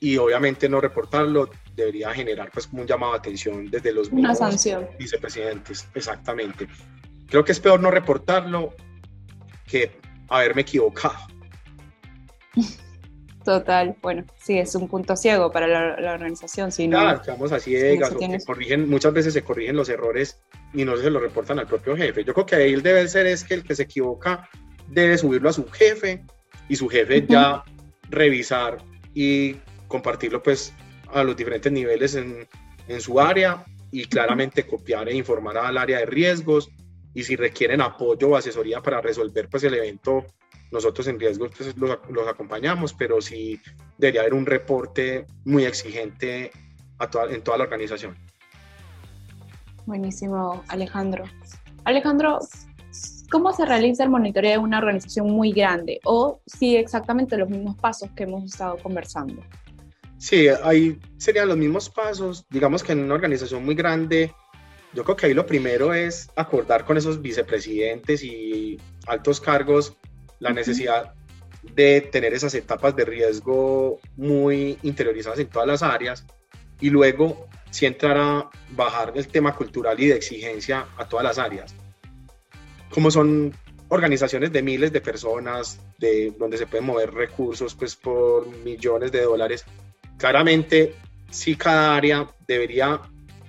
y 0.00 0.16
obviamente 0.16 0.68
no 0.68 0.80
reportarlo 0.80 1.50
debería 1.74 2.12
generar 2.12 2.50
pues 2.52 2.66
como 2.66 2.82
un 2.82 2.88
llamado 2.88 3.12
de 3.12 3.18
atención 3.18 3.70
desde 3.70 3.92
los 3.92 4.08
Una 4.08 4.34
sanción. 4.34 4.88
vicepresidentes, 4.98 5.88
exactamente. 5.94 6.68
Creo 7.28 7.44
que 7.44 7.52
es 7.52 7.60
peor 7.60 7.80
no 7.80 7.90
reportarlo 7.90 8.74
que 9.66 9.98
haberme 10.28 10.62
equivocado. 10.62 11.16
Total, 13.48 13.96
bueno, 14.02 14.24
sí, 14.36 14.58
es 14.58 14.74
un 14.74 14.88
punto 14.88 15.16
ciego 15.16 15.50
para 15.50 15.66
la, 15.66 16.12
organización. 16.12 16.70
Si 16.70 16.86
claro, 16.86 17.22
quedamos 17.22 17.50
así 17.50 17.74
corrigen, 18.44 18.90
muchas 18.90 19.14
veces 19.14 19.32
se 19.32 19.42
corrigen 19.42 19.74
los 19.74 19.88
errores 19.88 20.38
y 20.74 20.84
no 20.84 20.98
se 20.98 21.08
lo 21.08 21.18
reportan 21.18 21.58
al 21.58 21.66
propio 21.66 21.96
jefe. 21.96 22.24
Yo 22.24 22.34
creo 22.34 22.44
que 22.44 22.56
ahí 22.56 22.74
el 22.74 22.82
debe 22.82 23.08
ser 23.08 23.26
es 23.26 23.44
que 23.44 23.54
el 23.54 23.64
que 23.64 23.74
se 23.74 23.84
equivoca 23.84 24.46
debe 24.88 25.16
subirlo 25.16 25.48
a 25.48 25.54
su 25.54 25.66
jefe 25.66 26.26
y 26.68 26.76
su 26.76 26.90
jefe 26.90 27.24
ya 27.26 27.64
revisar 28.10 28.84
y 29.14 29.54
compartirlo 29.86 30.42
pues 30.42 30.74
a 31.14 31.24
los 31.24 31.34
diferentes 31.34 31.72
niveles 31.72 32.16
en, 32.16 32.46
en 32.86 33.00
su 33.00 33.18
área 33.18 33.64
y 33.90 34.04
claramente 34.04 34.66
copiar 34.66 35.08
e 35.08 35.16
informar 35.16 35.56
al 35.56 35.78
área 35.78 36.00
de 36.00 36.04
riesgos 36.04 36.68
y 37.14 37.24
si 37.24 37.34
requieren 37.34 37.80
apoyo 37.80 38.28
o 38.28 38.36
asesoría 38.36 38.82
para 38.82 39.00
resolver 39.00 39.48
pues 39.48 39.64
el 39.64 39.72
evento, 39.72 40.26
nosotros 40.70 41.06
en 41.08 41.18
riesgos 41.18 41.50
pues, 41.56 41.76
los, 41.76 41.98
los, 42.10 42.28
acompañamos, 42.28 42.92
pero 42.92 43.20
sí 43.20 43.60
debería 43.96 44.22
haber 44.22 44.34
un 44.34 44.46
reporte 44.46 45.26
muy 45.44 45.64
exigente 45.64 46.50
a 46.98 47.08
toda, 47.08 47.32
en 47.32 47.42
toda 47.42 47.58
la 47.58 47.64
organización. 47.64 48.16
Buenísimo, 49.86 50.62
Alejandro. 50.68 51.24
Alejandro, 51.84 52.40
¿cómo 53.30 53.52
se 53.52 53.64
realiza 53.64 54.04
el 54.04 54.10
monitoreo 54.10 54.52
de 54.52 54.58
una 54.58 54.78
organización 54.78 55.30
muy 55.30 55.52
grande? 55.52 56.00
O 56.04 56.42
si 56.46 56.76
exactamente 56.76 57.36
los 57.38 57.48
mismos 57.48 57.76
pasos 57.76 58.10
que 58.14 58.24
hemos 58.24 58.44
estado 58.44 58.76
conversando. 58.78 59.42
Sí, 60.18 60.48
ahí 60.64 60.98
serían 61.16 61.48
los 61.48 61.56
mismos 61.56 61.88
pasos. 61.88 62.44
Digamos 62.50 62.82
que 62.82 62.92
en 62.92 63.00
una 63.00 63.14
organización 63.14 63.64
muy 63.64 63.74
grande, 63.74 64.32
yo 64.92 65.04
creo 65.04 65.16
que 65.16 65.26
ahí 65.26 65.34
lo 65.34 65.46
primero 65.46 65.94
es 65.94 66.28
acordar 66.36 66.84
con 66.84 66.96
esos 66.96 67.22
vicepresidentes 67.22 68.22
y 68.24 68.78
altos 69.06 69.40
cargos 69.40 69.96
la 70.38 70.52
necesidad 70.52 71.14
de 71.74 72.00
tener 72.00 72.32
esas 72.34 72.54
etapas 72.54 72.94
de 72.96 73.04
riesgo 73.04 74.00
muy 74.16 74.78
interiorizadas 74.82 75.38
en 75.38 75.48
todas 75.48 75.68
las 75.68 75.82
áreas 75.82 76.24
y 76.80 76.90
luego 76.90 77.48
sí 77.70 77.86
entrar 77.86 78.16
a 78.16 78.50
bajar 78.70 79.12
el 79.14 79.28
tema 79.28 79.54
cultural 79.54 79.98
y 80.00 80.06
de 80.06 80.16
exigencia 80.16 80.86
a 80.96 81.08
todas 81.08 81.24
las 81.24 81.38
áreas. 81.38 81.74
Como 82.90 83.10
son 83.10 83.52
organizaciones 83.88 84.52
de 84.52 84.62
miles 84.62 84.92
de 84.92 85.00
personas, 85.00 85.80
de 85.98 86.32
donde 86.38 86.58
se 86.58 86.66
pueden 86.66 86.86
mover 86.86 87.12
recursos 87.12 87.74
pues 87.74 87.96
por 87.96 88.46
millones 88.64 89.12
de 89.12 89.22
dólares, 89.22 89.64
Claramente, 90.18 90.96
sí 91.30 91.54
cada 91.54 91.96
área 91.96 92.26
debería 92.46 93.00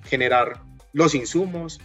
generar 0.06 0.62
los 0.94 1.16
insumos 1.16 1.82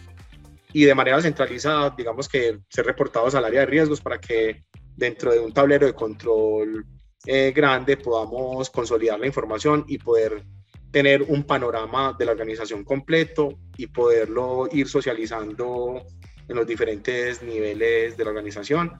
y 0.72 0.84
de 0.84 0.94
manera 0.94 1.20
centralizada, 1.22 1.94
digamos 1.96 2.28
que 2.28 2.58
ser 2.68 2.84
reportados 2.84 3.34
al 3.34 3.46
área 3.46 3.60
de 3.60 3.66
riesgos 3.66 4.00
para 4.02 4.20
que 4.20 4.62
dentro 4.96 5.32
de 5.32 5.40
un 5.40 5.52
tablero 5.52 5.86
de 5.86 5.94
control 5.94 6.86
eh, 7.26 7.52
grande 7.54 7.96
podamos 7.96 8.68
consolidar 8.70 9.18
la 9.18 9.26
información 9.26 9.84
y 9.88 9.98
poder 9.98 10.44
tener 10.90 11.22
un 11.22 11.44
panorama 11.44 12.14
de 12.18 12.24
la 12.24 12.32
organización 12.32 12.84
completo 12.84 13.58
y 13.76 13.86
poderlo 13.88 14.68
ir 14.70 14.86
socializando 14.86 16.02
en 16.46 16.56
los 16.56 16.66
diferentes 16.66 17.42
niveles 17.42 18.16
de 18.16 18.24
la 18.24 18.30
organización. 18.30 18.92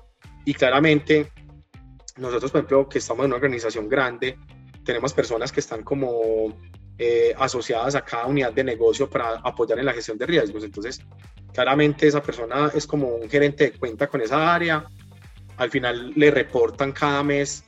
Y 0.45 0.55
claramente, 0.55 1.31
nosotros, 2.17 2.51
por 2.51 2.61
ejemplo, 2.61 2.89
que 2.89 2.99
estamos 2.99 3.25
en 3.25 3.31
una 3.31 3.37
organización 3.37 3.89
grande, 3.89 4.39
tenemos 4.85 5.13
personas 5.13 5.53
que 5.53 5.61
están 5.61 5.83
como 5.83 6.57
eh, 6.99 7.35
asociadas 7.39 7.95
a 7.95 8.05
cada 8.05 8.27
unidad 8.27 8.53
de 8.53 8.65
negocio 8.65 9.09
para 9.09 9.41
apoyar 9.45 9.79
en 9.79 9.87
la 9.87 9.93
gestión 9.93 10.19
de 10.19 10.27
riesgos. 10.27 10.65
Entonces, 10.65 11.01
claramente 11.53 12.07
esa 12.07 12.23
persona 12.23 12.71
es 12.75 12.87
como 12.87 13.09
un 13.17 13.29
gerente 13.29 13.71
de 13.71 13.79
cuenta 13.79 14.07
con 14.09 14.21
esa 14.21 14.55
área. 14.55 14.85
Al 15.57 15.71
final 15.71 16.13
le 16.17 16.31
reportan 16.31 16.93
cada 16.93 17.23
mes 17.23 17.65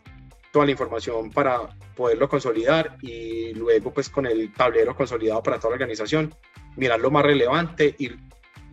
toda 0.50 0.64
la 0.64 0.72
información 0.72 1.30
para 1.30 1.68
poderlo 1.94 2.28
consolidar 2.28 2.96
y 3.02 3.52
luego 3.54 3.92
pues 3.92 4.08
con 4.08 4.26
el 4.26 4.52
tablero 4.52 4.94
consolidado 4.96 5.42
para 5.42 5.58
toda 5.58 5.70
la 5.70 5.74
organización, 5.74 6.34
mirar 6.76 7.00
lo 7.00 7.10
más 7.10 7.24
relevante 7.24 7.94
y 7.98 8.10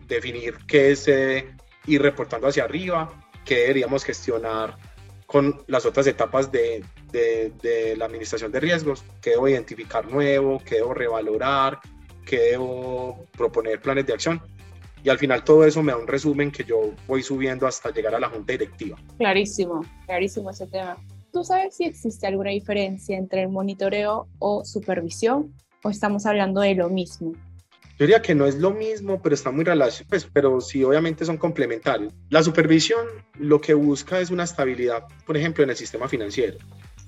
definir 0.06 0.56
qué 0.66 0.96
se 0.96 1.12
debe 1.12 1.56
ir 1.86 2.02
reportando 2.02 2.48
hacia 2.48 2.64
arriba, 2.64 3.12
qué 3.44 3.56
deberíamos 3.56 4.04
gestionar 4.04 4.76
con 5.26 5.62
las 5.66 5.86
otras 5.86 6.06
etapas 6.06 6.52
de, 6.52 6.84
de, 7.10 7.94
la 7.96 8.06
administración 8.06 8.52
de 8.52 8.60
riesgos, 8.60 9.04
qué 9.20 9.30
debo 9.30 9.48
identificar 9.48 10.06
nuevo, 10.10 10.62
qué 10.64 10.76
debo 10.76 10.94
revalorar, 10.94 11.80
qué 12.24 12.38
debo 12.38 13.26
proponer 13.36 13.80
planes 13.80 14.06
de 14.06 14.12
acción. 14.12 14.42
Y 15.04 15.10
al 15.10 15.18
final 15.18 15.44
todo 15.44 15.66
eso 15.66 15.82
me 15.82 15.92
da 15.92 15.98
un 15.98 16.08
resumen 16.08 16.50
que 16.50 16.64
yo 16.64 16.94
voy 17.06 17.22
subiendo 17.22 17.66
hasta 17.66 17.90
llegar 17.90 18.14
a 18.14 18.18
la 18.18 18.30
junta 18.30 18.54
directiva. 18.54 18.98
Clarísimo, 19.18 19.84
clarísimo 20.06 20.50
ese 20.50 20.66
tema. 20.66 20.96
¿Tú 21.30 21.44
sabes 21.44 21.76
si 21.76 21.84
existe 21.84 22.26
alguna 22.26 22.50
diferencia 22.50 23.18
entre 23.18 23.42
el 23.42 23.50
monitoreo 23.50 24.26
o 24.38 24.64
supervisión 24.64 25.54
o 25.82 25.90
estamos 25.90 26.24
hablando 26.24 26.62
de 26.62 26.74
lo 26.74 26.88
mismo? 26.88 27.32
Yo 27.98 28.06
diría 28.06 28.22
que 28.22 28.34
no 28.34 28.46
es 28.46 28.56
lo 28.56 28.70
mismo, 28.70 29.20
pero 29.20 29.34
está 29.34 29.50
muy 29.50 29.64
relacionado, 29.64 30.08
pues, 30.08 30.26
pero 30.32 30.60
sí, 30.60 30.82
obviamente 30.82 31.24
son 31.26 31.36
complementarios. 31.36 32.12
La 32.30 32.42
supervisión 32.42 33.06
lo 33.38 33.60
que 33.60 33.74
busca 33.74 34.20
es 34.20 34.30
una 34.30 34.44
estabilidad, 34.44 35.04
por 35.26 35.36
ejemplo, 35.36 35.62
en 35.62 35.70
el 35.70 35.76
sistema 35.76 36.08
financiero 36.08 36.56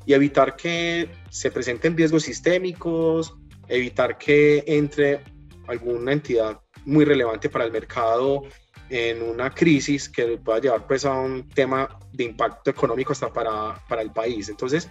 y 0.04 0.12
evitar 0.12 0.54
que 0.54 1.08
se 1.30 1.50
presenten 1.50 1.96
riesgos 1.96 2.24
sistémicos, 2.24 3.34
evitar 3.68 4.18
que 4.18 4.62
entre 4.66 5.22
alguna 5.66 6.12
entidad 6.12 6.60
muy 6.86 7.04
relevante 7.04 7.50
para 7.50 7.64
el 7.64 7.72
mercado 7.72 8.44
en 8.88 9.22
una 9.22 9.50
crisis 9.50 10.08
que 10.08 10.38
pueda 10.38 10.60
llevar 10.60 10.86
pues 10.86 11.04
a 11.04 11.12
un 11.12 11.48
tema 11.48 11.98
de 12.12 12.24
impacto 12.24 12.70
económico 12.70 13.12
hasta 13.12 13.32
para, 13.32 13.74
para 13.88 14.02
el 14.02 14.12
país. 14.12 14.48
Entonces, 14.48 14.88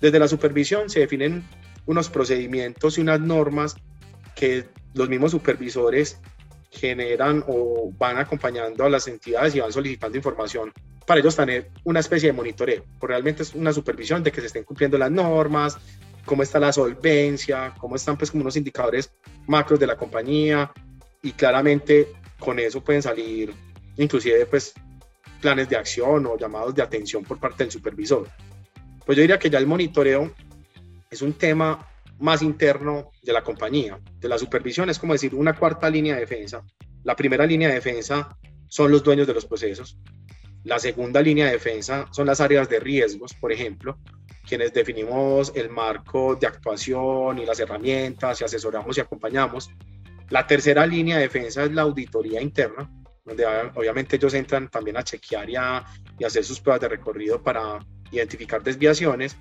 desde 0.00 0.18
la 0.18 0.26
supervisión 0.26 0.88
se 0.88 1.00
definen 1.00 1.44
unos 1.84 2.08
procedimientos 2.08 2.98
y 2.98 3.02
unas 3.02 3.20
normas 3.20 3.76
que 4.34 4.66
los 4.94 5.08
mismos 5.08 5.30
supervisores 5.30 6.18
generan 6.70 7.44
o 7.46 7.92
van 7.96 8.18
acompañando 8.18 8.84
a 8.84 8.90
las 8.90 9.06
entidades 9.06 9.54
y 9.54 9.60
van 9.60 9.72
solicitando 9.72 10.16
información 10.16 10.72
para 11.06 11.20
ellos 11.20 11.36
tener 11.36 11.70
una 11.84 12.00
especie 12.00 12.28
de 12.28 12.32
monitoreo. 12.32 12.84
Realmente 13.00 13.42
es 13.42 13.54
una 13.54 13.72
supervisión 13.72 14.22
de 14.22 14.32
que 14.32 14.40
se 14.40 14.48
estén 14.48 14.64
cumpliendo 14.64 14.98
las 14.98 15.10
normas, 15.10 15.78
cómo 16.24 16.42
está 16.42 16.58
la 16.58 16.72
solvencia, 16.72 17.74
cómo 17.78 17.94
están 17.96 18.18
pues 18.18 18.30
como 18.30 18.42
unos 18.42 18.56
indicadores 18.56 19.12
macros 19.46 19.78
de 19.78 19.86
la 19.86 19.96
compañía 19.96 20.72
y 21.22 21.32
claramente 21.32 22.08
con 22.38 22.58
eso 22.58 22.82
pueden 22.82 23.02
salir 23.02 23.52
inclusive 23.96 24.46
pues 24.46 24.74
planes 25.40 25.68
de 25.68 25.76
acción 25.76 26.26
o 26.26 26.36
llamados 26.36 26.74
de 26.74 26.82
atención 26.82 27.24
por 27.24 27.38
parte 27.38 27.64
del 27.64 27.70
supervisor. 27.70 28.28
Pues 29.04 29.16
yo 29.16 29.22
diría 29.22 29.38
que 29.38 29.50
ya 29.50 29.58
el 29.58 29.66
monitoreo 29.66 30.32
es 31.10 31.22
un 31.22 31.34
tema 31.34 31.88
más 32.18 32.42
interno 32.42 33.12
de 33.22 33.32
la 33.32 33.42
compañía, 33.42 34.00
de 34.18 34.28
la 34.28 34.38
supervisión, 34.38 34.90
es 34.90 34.98
como 34.98 35.12
decir 35.12 35.34
una 35.34 35.54
cuarta 35.54 35.88
línea 35.90 36.14
de 36.14 36.20
defensa. 36.20 36.64
La 37.04 37.14
primera 37.14 37.46
línea 37.46 37.68
de 37.68 37.74
defensa 37.74 38.36
son 38.68 38.90
los 38.90 39.02
dueños 39.02 39.26
de 39.26 39.34
los 39.34 39.46
procesos. 39.46 39.98
La 40.64 40.78
segunda 40.78 41.22
línea 41.22 41.46
de 41.46 41.52
defensa 41.52 42.08
son 42.10 42.26
las 42.26 42.40
áreas 42.40 42.68
de 42.68 42.80
riesgos, 42.80 43.34
por 43.34 43.52
ejemplo, 43.52 43.98
quienes 44.46 44.72
definimos 44.72 45.52
el 45.54 45.70
marco 45.70 46.34
de 46.34 46.46
actuación 46.46 47.38
y 47.38 47.46
las 47.46 47.60
herramientas 47.60 48.40
y 48.40 48.44
asesoramos 48.44 48.96
y 48.96 49.00
acompañamos. 49.00 49.70
La 50.30 50.46
tercera 50.46 50.86
línea 50.86 51.16
de 51.16 51.22
defensa 51.22 51.64
es 51.64 51.72
la 51.72 51.82
auditoría 51.82 52.40
interna, 52.40 52.90
donde 53.24 53.46
obviamente 53.74 54.16
ellos 54.16 54.34
entran 54.34 54.68
también 54.68 54.96
a 54.96 55.02
chequear 55.02 55.48
y, 55.48 55.56
a, 55.56 55.84
y 56.18 56.24
hacer 56.24 56.44
sus 56.44 56.60
pruebas 56.60 56.80
de 56.80 56.88
recorrido 56.88 57.42
para 57.42 57.78
identificar 58.10 58.62
desviaciones 58.62 59.36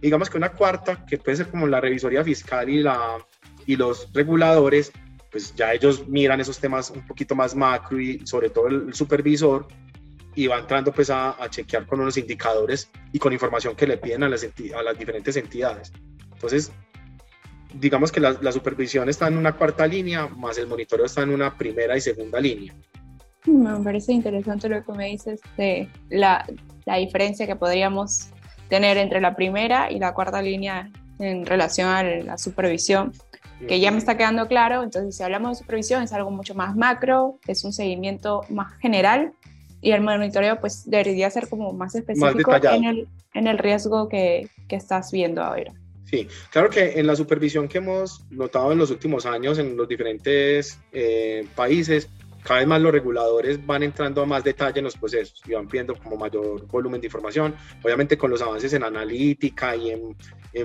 digamos 0.00 0.30
que 0.30 0.36
una 0.36 0.52
cuarta, 0.52 1.04
que 1.04 1.18
puede 1.18 1.36
ser 1.36 1.48
como 1.48 1.66
la 1.66 1.80
revisoría 1.80 2.24
fiscal 2.24 2.68
y, 2.68 2.82
la, 2.82 3.18
y 3.66 3.76
los 3.76 4.12
reguladores, 4.12 4.92
pues 5.30 5.54
ya 5.54 5.72
ellos 5.72 6.08
miran 6.08 6.40
esos 6.40 6.58
temas 6.58 6.90
un 6.90 7.06
poquito 7.06 7.34
más 7.34 7.54
macro 7.54 8.00
y 8.00 8.26
sobre 8.26 8.50
todo 8.50 8.68
el, 8.68 8.94
supervisor 8.94 9.66
y 10.34 10.46
va 10.46 10.58
entrando 10.58 10.92
pues 10.92 11.10
a, 11.10 11.36
chequear 11.50 11.86
con 11.86 12.00
unos 12.00 12.16
indicadores 12.16 12.90
y 13.12 13.18
con 13.18 13.32
información 13.32 13.74
que 13.76 13.86
le 13.86 13.98
piden 13.98 14.22
a 14.22 14.28
las, 14.28 14.44
a 14.44 14.82
las 14.82 14.98
diferentes 14.98 15.36
entidades. 15.36 15.92
Entonces, 16.32 16.72
digamos 17.74 18.10
que 18.12 18.20
la, 18.20 18.36
la, 18.40 18.52
supervisión 18.52 19.08
está 19.08 19.28
en 19.28 19.36
una 19.36 19.52
cuarta 19.52 19.86
línea, 19.86 20.26
más 20.26 20.58
el 20.58 20.66
monitoreo 20.66 21.06
está 21.06 21.22
en 21.22 21.30
una 21.30 21.56
primera 21.56 21.96
y 21.96 22.00
segunda 22.00 22.40
línea. 22.40 22.74
Me 23.46 23.76
parece 23.82 24.12
interesante 24.12 24.68
lo 24.68 24.84
que 24.84 24.92
me 24.92 25.06
dices 25.06 25.40
de 25.56 25.88
la, 26.10 26.46
la 26.84 26.96
diferencia 26.96 27.46
que 27.46 27.56
podríamos 27.56 28.28
tener 28.68 28.96
entre 28.98 29.20
la 29.20 29.34
primera 29.34 29.90
y 29.90 29.98
la 29.98 30.12
cuarta 30.12 30.42
línea 30.42 30.90
en 31.18 31.46
relación 31.46 31.88
a 31.88 32.02
la 32.02 32.38
supervisión, 32.38 33.12
que 33.66 33.80
ya 33.80 33.90
me 33.90 33.98
está 33.98 34.16
quedando 34.16 34.46
claro. 34.46 34.82
Entonces, 34.82 35.16
si 35.16 35.22
hablamos 35.22 35.58
de 35.58 35.64
supervisión, 35.64 36.02
es 36.02 36.12
algo 36.12 36.30
mucho 36.30 36.54
más 36.54 36.76
macro, 36.76 37.38
es 37.46 37.64
un 37.64 37.72
seguimiento 37.72 38.42
más 38.48 38.72
general 38.78 39.32
y 39.82 39.92
el 39.92 40.02
monitoreo 40.02 40.60
pues 40.60 40.88
debería 40.88 41.30
ser 41.30 41.48
como 41.48 41.72
más 41.72 41.94
específico 41.94 42.54
en, 42.54 42.84
el, 42.84 43.08
en 43.34 43.46
el 43.46 43.58
riesgo 43.58 44.08
que, 44.08 44.48
que 44.68 44.76
estás 44.76 45.10
viendo 45.10 45.42
ahora. 45.42 45.72
Sí, 46.10 46.26
claro 46.50 46.70
que 46.70 46.98
en 46.98 47.06
la 47.06 47.14
supervisión 47.14 47.68
que 47.68 47.78
hemos 47.78 48.24
notado 48.30 48.72
en 48.72 48.78
los 48.78 48.90
últimos 48.90 49.26
años 49.26 49.58
en 49.58 49.76
los 49.76 49.86
diferentes 49.86 50.80
eh, 50.90 51.46
países, 51.54 52.08
cada 52.42 52.60
vez 52.60 52.68
más 52.68 52.80
los 52.80 52.90
reguladores 52.90 53.64
van 53.64 53.84
entrando 53.84 54.20
a 54.22 54.26
más 54.26 54.42
detalle 54.42 54.78
en 54.78 54.86
los 54.86 54.96
procesos 54.96 55.40
y 55.46 55.52
van 55.52 55.68
pidiendo 55.68 55.94
como 55.94 56.16
mayor 56.16 56.66
volumen 56.66 57.00
de 57.00 57.06
información. 57.06 57.54
Obviamente 57.84 58.18
con 58.18 58.30
los 58.30 58.42
avances 58.42 58.72
en 58.72 58.82
analítica 58.82 59.76
y 59.76 59.90
en, 59.90 60.16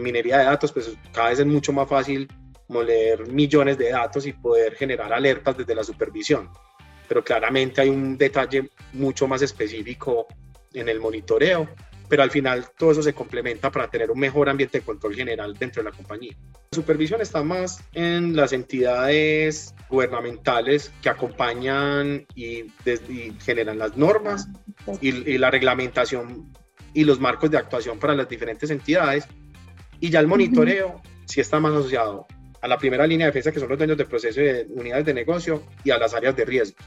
minería 0.02 0.40
de 0.40 0.46
datos, 0.46 0.72
pues 0.72 0.98
cada 1.14 1.30
vez 1.30 1.40
es 1.40 1.46
mucho 1.46 1.72
más 1.74 1.88
fácil 1.88 2.28
moler 2.70 3.28
millones 3.28 3.78
de 3.78 3.92
datos 3.92 4.26
y 4.26 4.34
poder 4.34 4.74
generar 4.74 5.14
alertas 5.14 5.58
desde 5.58 5.76
la 5.76 5.84
supervisión. 5.84 6.50
Pero 7.08 7.24
claramente 7.24 7.82
hay 7.82 7.90
un 7.90 8.18
detalle 8.18 8.72
mucho 8.94 9.28
más 9.28 9.44
específico 9.44 10.26
en 10.74 10.90
el 10.90 11.00
monitoreo 11.00 11.70
pero 12.08 12.24
al 12.24 12.32
final 12.32 12.66
todo 12.78 12.92
eso 12.92 13.04
se 13.04 13.14
complementa 13.14 13.72
para 13.72 13.90
tener 13.90 14.12
un 14.12 14.20
mejor 14.20 14.50
ambiente 14.50 14.80
de 14.80 14.86
control 14.86 15.16
general 15.16 15.56
dentro 15.58 15.84
de 15.84 15.90
la 15.90 15.96
compañía. 15.96 16.36
La 16.72 16.76
supervisión 16.76 17.22
está 17.22 17.44
más 17.44 17.84
en 17.94 18.36
las 18.36 18.54
entidades 18.54 19.74
gubernamentales 19.90 20.92
que 21.02 21.10
acompañan 21.10 22.26
y, 22.36 22.66
generan 23.40 23.80
las 23.80 23.98
normas 23.98 24.48
y, 25.02 25.38
la 25.38 25.52
reglamentación 25.52 26.54
y 26.94 27.04
los 27.04 27.20
marcos 27.20 27.52
de 27.52 27.58
actuación 27.58 28.00
para 28.00 28.16
las 28.16 28.30
diferentes 28.30 28.70
entidades. 28.70 29.26
Y 30.00 30.10
ya 30.10 30.20
el 30.20 30.28
monitoreo 30.28 31.02
sí 31.26 31.42
está 31.42 31.60
más 31.60 31.74
asociado 31.74 32.28
a 32.62 32.68
la 32.68 32.78
primera 32.78 33.06
línea 33.06 33.28
de 33.28 33.32
defensa, 33.32 33.52
que 33.52 33.60
son 33.60 33.70
los 33.70 33.78
dueños 33.78 33.98
de 33.98 34.06
proceso 34.06 34.42
y 34.42 34.46
de 34.46 34.68
unidades 34.70 35.06
de 35.06 35.14
negocio, 35.14 35.64
y 35.84 35.92
a 35.92 36.00
las 36.00 36.14
áreas 36.14 36.36
de 36.36 36.46
riesgo. 36.46 36.78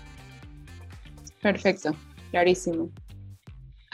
Perfecto, 1.41 1.95
clarísimo. 2.31 2.91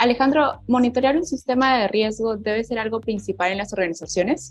Alejandro, 0.05 0.61
¿monitorear 0.69 1.17
un 1.17 1.25
sistema 1.25 1.79
de 1.79 1.89
riesgo 1.89 2.37
debe 2.37 2.63
ser 2.63 2.79
algo 2.79 3.01
principal 3.01 3.53
en 3.53 3.59
las 3.59 3.73
organizaciones? 3.73 4.51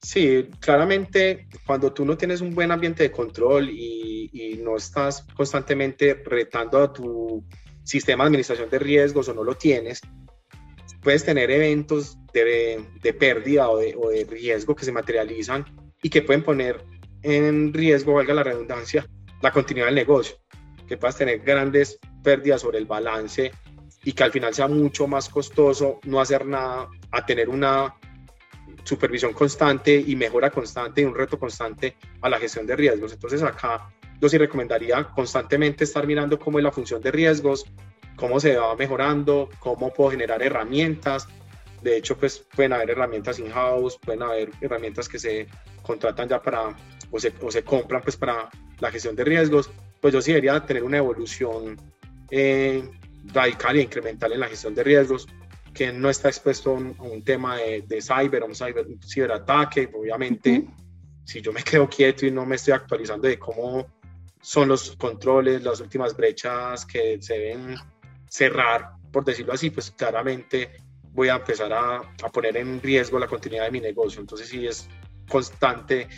Sí, 0.00 0.48
claramente 0.60 1.48
cuando 1.66 1.92
tú 1.92 2.04
no 2.04 2.16
tienes 2.16 2.40
un 2.40 2.54
buen 2.54 2.70
ambiente 2.70 3.02
de 3.02 3.10
control 3.10 3.68
y, 3.70 4.60
no 4.62 4.76
estás 4.76 5.26
constantemente 5.36 6.14
retando 6.24 6.78
a 6.78 6.92
tu 6.92 7.44
sistema 7.82 8.24
de 8.24 8.28
administración 8.28 8.70
de 8.70 8.78
riesgos 8.78 9.28
o 9.28 9.34
no 9.34 9.44
lo 9.44 9.56
tienes, 9.56 10.00
puedes 11.02 11.22
tener 11.24 11.50
eventos 11.50 12.16
de, 12.32 12.86
pérdida 13.18 13.68
o 13.68 13.76
de, 13.76 13.94
o 13.94 14.08
de, 14.08 14.24
riesgo 14.24 14.74
que 14.74 14.86
se 14.86 14.92
materializan 14.92 15.66
y 16.02 16.08
que 16.08 16.22
pueden 16.22 16.42
poner 16.42 16.82
en 17.22 17.74
riesgo, 17.74 18.14
valga 18.14 18.32
la 18.32 18.42
redundancia, 18.42 19.06
la 19.42 19.52
continuidad 19.52 19.88
del 19.88 19.96
negocio, 19.96 20.36
que 20.88 20.96
puedas 20.96 21.18
tener 21.18 21.40
grandes 21.40 21.98
pérdidas 22.22 22.62
sobre 22.62 22.78
el 22.78 22.86
balance 22.86 23.52
y 24.04 24.12
que 24.12 24.22
al 24.22 24.32
final 24.32 24.54
sea 24.54 24.68
mucho 24.68 25.06
más 25.06 25.28
costoso 25.28 26.00
no 26.04 26.20
hacer 26.20 26.46
nada 26.46 26.88
a 27.10 27.24
tener 27.26 27.48
una 27.48 27.94
supervisión 28.84 29.32
constante 29.32 29.94
y 29.94 30.14
mejora 30.14 30.50
constante 30.50 31.00
y 31.00 31.04
un 31.04 31.14
reto 31.14 31.38
constante 31.38 31.96
a 32.20 32.28
la 32.28 32.38
gestión 32.38 32.66
de 32.66 32.76
riesgos. 32.76 33.12
Entonces 33.12 33.42
acá 33.42 33.90
yo 34.20 34.28
sí 34.28 34.38
recomendaría 34.38 35.04
constantemente 35.04 35.84
estar 35.84 36.06
mirando 36.06 36.38
cómo 36.38 36.58
es 36.58 36.64
la 36.64 36.72
función 36.72 37.00
de 37.02 37.10
riesgos, 37.10 37.64
cómo 38.16 38.40
se 38.40 38.56
va 38.56 38.76
mejorando, 38.76 39.48
cómo 39.58 39.92
puedo 39.92 40.10
generar 40.10 40.42
herramientas. 40.42 41.26
De 41.82 41.96
hecho, 41.96 42.16
pues 42.16 42.38
pueden 42.54 42.72
haber 42.72 42.90
herramientas 42.90 43.38
in-house, 43.38 43.98
pueden 43.98 44.22
haber 44.22 44.50
herramientas 44.60 45.08
que 45.08 45.18
se 45.18 45.46
contratan 45.82 46.28
ya 46.28 46.40
para 46.40 46.74
o 47.10 47.20
se, 47.20 47.32
o 47.42 47.50
se 47.50 47.62
compran 47.62 48.02
pues 48.02 48.16
para 48.16 48.50
la 48.80 48.90
gestión 48.90 49.16
de 49.16 49.24
riesgos. 49.24 49.70
Pues 50.00 50.12
yo 50.12 50.20
sí 50.20 50.32
debería 50.32 50.64
tener 50.64 50.82
una 50.82 50.98
evolución 50.98 51.76
eh, 52.30 52.82
radical 53.32 53.76
e 53.76 53.82
incremental 53.82 54.32
en 54.32 54.40
la 54.40 54.48
gestión 54.48 54.74
de 54.74 54.84
riesgos, 54.84 55.26
que 55.72 55.92
no 55.92 56.08
está 56.08 56.28
expuesto 56.28 56.70
a 56.70 56.74
un, 57.02 57.22
tema 57.24 57.56
de, 57.56 57.82
de, 57.82 58.00
cyber, 58.00 58.44
un, 58.44 58.54
cyber, 58.54 58.86
ciberataque. 59.04 59.90
Obviamente, 59.92 60.66
si 61.24 61.40
yo 61.40 61.52
me 61.52 61.62
quedo 61.62 61.88
quieto 61.88 62.26
y 62.26 62.30
no 62.30 62.46
me 62.46 62.56
estoy 62.56 62.74
actualizando 62.74 63.26
de 63.26 63.38
cómo 63.38 63.86
son 64.40 64.68
los 64.68 64.94
controles, 64.96 65.62
las 65.62 65.80
últimas 65.80 66.16
brechas 66.16 66.86
que 66.86 67.20
se 67.20 67.38
deben 67.38 67.76
cerrar, 68.28 68.92
por 69.10 69.24
decirlo 69.24 69.52
así, 69.52 69.70
pues 69.70 69.90
claramente 69.90 70.72
voy 71.12 71.28
a 71.28 71.36
empezar 71.36 71.72
a, 71.72 71.96
a 71.96 72.28
poner 72.30 72.56
en 72.56 72.80
riesgo 72.80 73.18
la 73.18 73.26
continuidad 73.26 73.64
de 73.64 73.70
mi 73.72 73.80
negocio. 73.80 74.20
Entonces, 74.20 74.48
sí 74.48 74.66
es 74.66 74.88
constante 75.28 76.08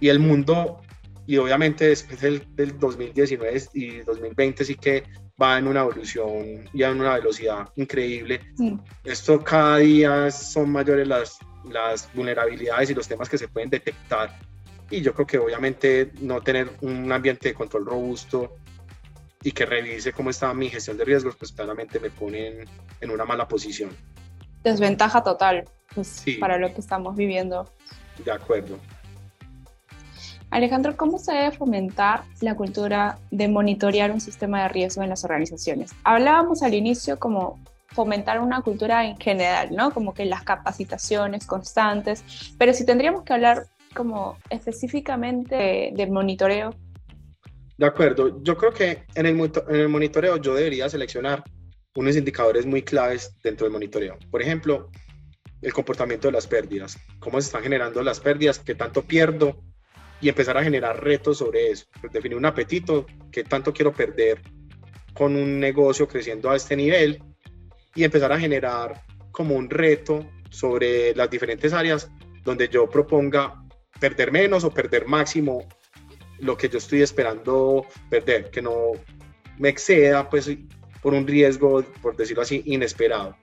y 0.00 0.08
el 0.08 0.18
mundo 0.18 0.80
y 1.26 1.36
obviamente 1.36 1.88
después 1.88 2.20
del, 2.20 2.78
2019 2.78 3.62
y 3.74 3.98
2020 4.00 4.64
sí 4.64 4.74
que 4.74 5.04
va 5.42 5.58
en 5.58 5.66
una 5.66 5.80
evolución 5.80 6.68
y 6.72 6.82
en 6.82 7.00
una 7.00 7.14
velocidad 7.14 7.68
increíble. 7.76 8.40
Esto 9.04 9.42
cada 9.42 9.78
día 9.78 10.30
son 10.30 10.70
mayores 10.70 11.08
las, 11.08 11.38
las 11.70 12.08
vulnerabilidades 12.14 12.90
y 12.90 12.94
los 12.94 13.08
temas 13.08 13.28
que 13.28 13.38
se 13.38 13.48
pueden 13.48 13.70
detectar. 13.70 14.38
Y 14.90 15.00
yo 15.00 15.14
creo 15.14 15.26
que 15.26 15.38
obviamente 15.38 16.12
no 16.20 16.40
tener 16.40 16.70
un 16.82 17.10
ambiente 17.10 17.48
de 17.48 17.54
control 17.54 17.86
robusto 17.86 18.56
y 19.42 19.50
que 19.52 19.66
revise 19.66 20.12
cómo 20.12 20.30
está 20.30 20.54
mi 20.54 20.68
gestión 20.68 20.96
de 20.96 21.04
riesgos, 21.04 21.34
pues 21.36 21.50
claramente 21.52 21.98
me 21.98 22.10
ponen 22.10 22.64
en 23.00 23.10
una 23.10 23.24
mala 23.24 23.48
posición. 23.48 23.90
Desventaja 24.62 25.22
total 25.24 25.64
pues, 25.94 26.24
para 26.38 26.58
lo 26.58 26.72
que 26.72 26.80
estamos 26.80 27.16
viviendo. 27.16 27.68
De 28.24 28.30
acuerdo. 28.30 28.78
Alejandro, 30.52 30.98
¿cómo 30.98 31.18
se 31.18 31.32
debe 31.32 31.50
fomentar 31.50 32.24
la 32.42 32.54
cultura 32.54 33.18
de 33.30 33.48
monitorear 33.48 34.10
un 34.10 34.20
sistema 34.20 34.62
de 34.62 34.68
riesgo 34.68 35.02
en 35.02 35.08
las 35.08 35.24
organizaciones? 35.24 35.92
Hablábamos 36.04 36.62
al 36.62 36.74
inicio 36.74 37.18
como 37.18 37.58
fomentar 37.88 38.38
una 38.38 38.60
cultura 38.60 39.06
en 39.06 39.16
general, 39.16 39.74
¿no? 39.74 39.92
Como 39.92 40.12
que 40.12 40.26
las 40.26 40.42
capacitaciones 40.42 41.46
constantes, 41.46 42.22
pero 42.58 42.74
si 42.74 42.84
tendríamos 42.84 43.22
que 43.22 43.32
hablar 43.32 43.62
como 43.94 44.36
específicamente 44.50 45.90
de, 45.94 46.06
monitoreo. 46.08 46.74
De 47.78 47.86
acuerdo, 47.86 48.42
yo 48.42 48.54
creo 48.58 48.74
que 48.74 49.04
en 49.14 49.24
el, 49.24 49.40
en 49.40 49.76
el 49.76 49.88
monitoreo 49.88 50.36
yo 50.36 50.54
debería 50.54 50.86
seleccionar 50.90 51.44
unos 51.96 52.14
indicadores 52.14 52.66
muy 52.66 52.82
claves 52.82 53.34
dentro 53.42 53.64
del 53.64 53.72
monitoreo. 53.72 54.18
Por 54.30 54.42
ejemplo, 54.42 54.90
el 55.62 55.72
comportamiento 55.72 56.28
de 56.28 56.32
las 56.32 56.46
pérdidas, 56.46 56.98
cómo 57.20 57.40
se 57.40 57.46
están 57.46 57.62
generando 57.62 58.02
las 58.02 58.20
pérdidas, 58.20 58.58
qué 58.58 58.74
tanto 58.74 59.00
pierdo, 59.00 59.58
y 60.22 60.28
empezar 60.28 60.56
a 60.56 60.62
generar 60.62 61.02
retos 61.02 61.38
sobre 61.38 61.70
eso. 61.70 61.86
Pues, 62.00 62.12
definir 62.12 62.38
un 62.38 62.46
apetito, 62.46 63.04
qué 63.30 63.44
tanto 63.44 63.72
quiero 63.72 63.92
perder 63.92 64.40
con 65.12 65.36
un 65.36 65.60
negocio 65.60 66.08
creciendo 66.08 66.50
a 66.50 66.56
este 66.56 66.76
nivel 66.76 67.22
y 67.94 68.04
empezar 68.04 68.32
a 68.32 68.40
generar 68.40 69.02
como 69.32 69.56
un 69.56 69.68
reto 69.68 70.24
sobre 70.48 71.14
las 71.14 71.28
diferentes 71.28 71.72
áreas 71.72 72.10
donde 72.44 72.68
yo 72.68 72.88
proponga 72.88 73.62
perder 74.00 74.32
menos 74.32 74.64
o 74.64 74.70
perder 74.70 75.06
máximo 75.06 75.66
lo 76.38 76.56
que 76.56 76.68
yo 76.68 76.78
estoy 76.78 77.02
esperando 77.02 77.86
perder, 78.08 78.50
que 78.50 78.62
no 78.62 78.92
me 79.58 79.68
exceda 79.68 80.28
pues 80.30 80.50
por 81.02 81.14
un 81.14 81.26
riesgo, 81.26 81.82
por 82.00 82.16
decirlo 82.16 82.42
así, 82.42 82.62
inesperado. 82.66 83.36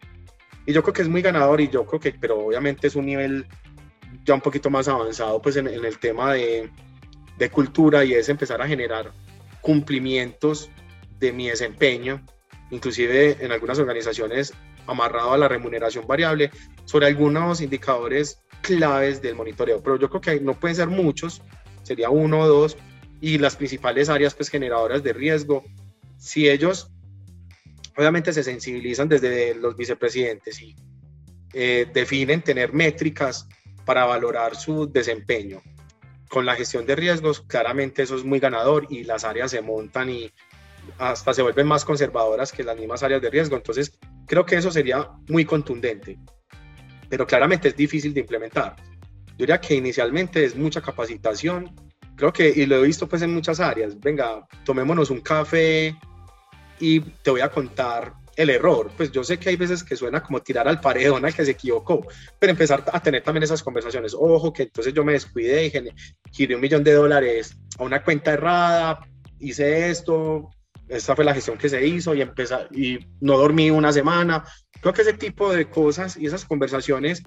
Y 0.65 0.74
yo 0.74 0.82
creo 0.82 0.94
que 0.94 1.02
es 1.02 1.10
muy 1.10 1.22
ganador 1.22 1.62
y 1.62 1.70
yo 1.70 1.86
creo 1.86 2.00
que, 2.00 2.13
pero 2.13 2.39
obviamente 2.39 2.88
es 2.88 2.96
un 2.96 3.06
nivel 3.06 3.46
ya 4.26 4.34
un 4.34 4.41
poquito 4.41 4.69
más 4.69 4.88
avanzado 4.88 5.41
pues 5.41 5.56
en, 5.56 5.67
el 5.67 6.00
tema 6.00 6.34
de, 6.34 6.69
de, 7.38 7.50
cultura 7.50 8.04
y 8.04 8.13
es 8.13 8.30
empezar 8.30 8.62
a 8.62 8.67
generar 8.67 9.12
cumplimientos 9.62 10.69
de 11.19 11.32
mi 11.32 11.50
desempeño, 11.50 12.24
inclusive 12.72 13.38
en 13.43 13.52
algunas 13.52 13.80
organizaciones 13.80 14.54
amarrado 14.88 15.34
a 15.34 15.38
la 15.38 15.48
remuneración 15.48 16.08
variable, 16.08 16.52
sobre 16.86 17.08
algunos 17.08 17.62
indicadores 17.62 18.41
claves 18.62 19.22
del 19.22 19.36
monitoreo, 19.36 19.82
pero 19.82 19.98
yo 19.98 20.10
creo 20.10 20.22
que 20.22 20.39
no 20.39 20.60
pueden 20.60 20.76
ser 20.76 20.88
muchos, 20.88 21.41
sería 21.84 22.10
uno 22.10 22.39
o 22.39 22.48
dos, 22.48 22.78
y 23.22 23.38
las 23.38 23.56
principales 23.56 24.10
áreas 24.10 24.34
pues 24.34 24.50
generadoras 24.50 25.04
de 25.04 25.13
riesgo, 25.13 25.63
si 26.17 26.50
ellos 26.50 26.91
obviamente 27.98 28.32
se 28.32 28.43
sensibilizan 28.43 29.10
desde 29.10 29.56
los 29.56 29.76
vicepresidentes 29.76 30.62
y 30.62 30.76
eh, 31.54 31.86
definen 31.93 32.41
tener 32.41 32.74
métricas 32.74 33.48
para 33.89 34.06
valorar 34.06 34.56
su 34.56 34.86
desempeño. 34.86 35.63
Con 36.30 36.45
la 36.45 36.54
gestión 36.54 36.86
de 36.86 36.95
riesgos, 36.95 37.41
claramente 37.41 38.04
eso 38.04 38.15
es 38.15 38.23
muy 38.23 38.38
ganador 38.38 38.86
y 38.88 39.04
las 39.04 39.23
áreas 39.23 39.49
se 39.49 39.63
montan 39.63 40.12
y 40.12 40.32
hasta 40.99 41.34
se 41.34 41.41
vuelven 41.41 41.65
más 41.65 41.86
conservadoras 41.86 42.52
que 42.52 42.63
las 42.63 42.78
mismas 42.78 43.02
áreas 43.02 43.19
de 43.19 43.32
riesgo. 43.32 43.56
Entonces, 43.56 43.97
creo 44.28 44.45
que 44.45 44.58
eso 44.58 44.69
sería 44.69 45.10
muy 45.28 45.43
contundente, 45.43 46.19
pero 47.10 47.25
claramente 47.25 47.69
es 47.69 47.75
difícil 47.75 48.13
de 48.13 48.19
implementar. 48.19 48.75
Yo 49.30 49.38
diría 49.39 49.60
que 49.60 49.73
inicialmente 49.73 50.45
es 50.45 50.56
mucha 50.56 50.82
capacitación, 50.82 51.73
creo 52.15 52.32
que, 52.32 52.47
y 52.47 52.67
lo 52.67 52.75
he 52.75 52.84
visto 52.84 53.10
pues 53.10 53.23
en 53.23 53.34
muchas 53.34 53.60
áreas, 53.60 53.99
venga, 53.99 54.47
tomémonos 54.65 55.10
un 55.10 55.21
café 55.21 55.97
y 56.80 56.99
te 56.99 57.32
voy 57.32 57.41
a 57.41 57.49
contar 57.49 58.13
el 58.39 58.49
error. 58.49 58.89
Pues 58.95 59.12
yo 59.12 59.23
sé 59.23 59.38
que 59.38 59.49
hay 59.49 59.58
veces 59.58 59.84
que 59.84 59.97
suena 59.97 60.23
como 60.23 60.41
tirar 60.41 60.67
al 60.67 60.80
paredón 60.80 61.25
al 61.25 61.34
que 61.34 61.43
se 61.43 61.52
equivocó, 61.52 62.08
pero 62.39 62.52
empezar 62.52 62.86
a 62.91 63.02
tener 63.02 63.21
también 63.21 63.43
esas 63.43 63.62
conversaciones. 63.62 64.15
Ojo, 64.17 64.54
que 64.54 64.63
entonces 64.63 64.93
yo 64.93 65.04
me 65.04 65.12
descuidé 65.12 65.65
y 65.65 65.71
giré 66.32 66.56
un 66.56 66.62
millón 66.62 66.84
de 66.84 66.93
dólares 66.93 67.58
a 67.78 67.84
una 67.84 68.02
cuenta 68.02 68.32
errada, 68.32 69.06
hice 69.39 69.89
esto, 69.89 70.49
esta 70.88 71.17
fue 71.17 71.25
la 71.25 71.34
gestión 71.34 71.58
que 71.58 71.67
se 71.67 71.86
hizo 71.86 72.15
y, 72.15 72.21
empezar, 72.21 72.69
y 72.71 72.99
no 73.19 73.38
dormí 73.38 73.69
una 73.71 73.91
semana. 73.91 74.45
Creo 74.82 74.93
que 74.93 75.02
ese 75.02 75.13
tipo 75.13 75.52
de 75.52 75.69
cosas 75.69 76.15
y 76.15 76.25
esas 76.25 76.45
conversaciones 76.45 77.21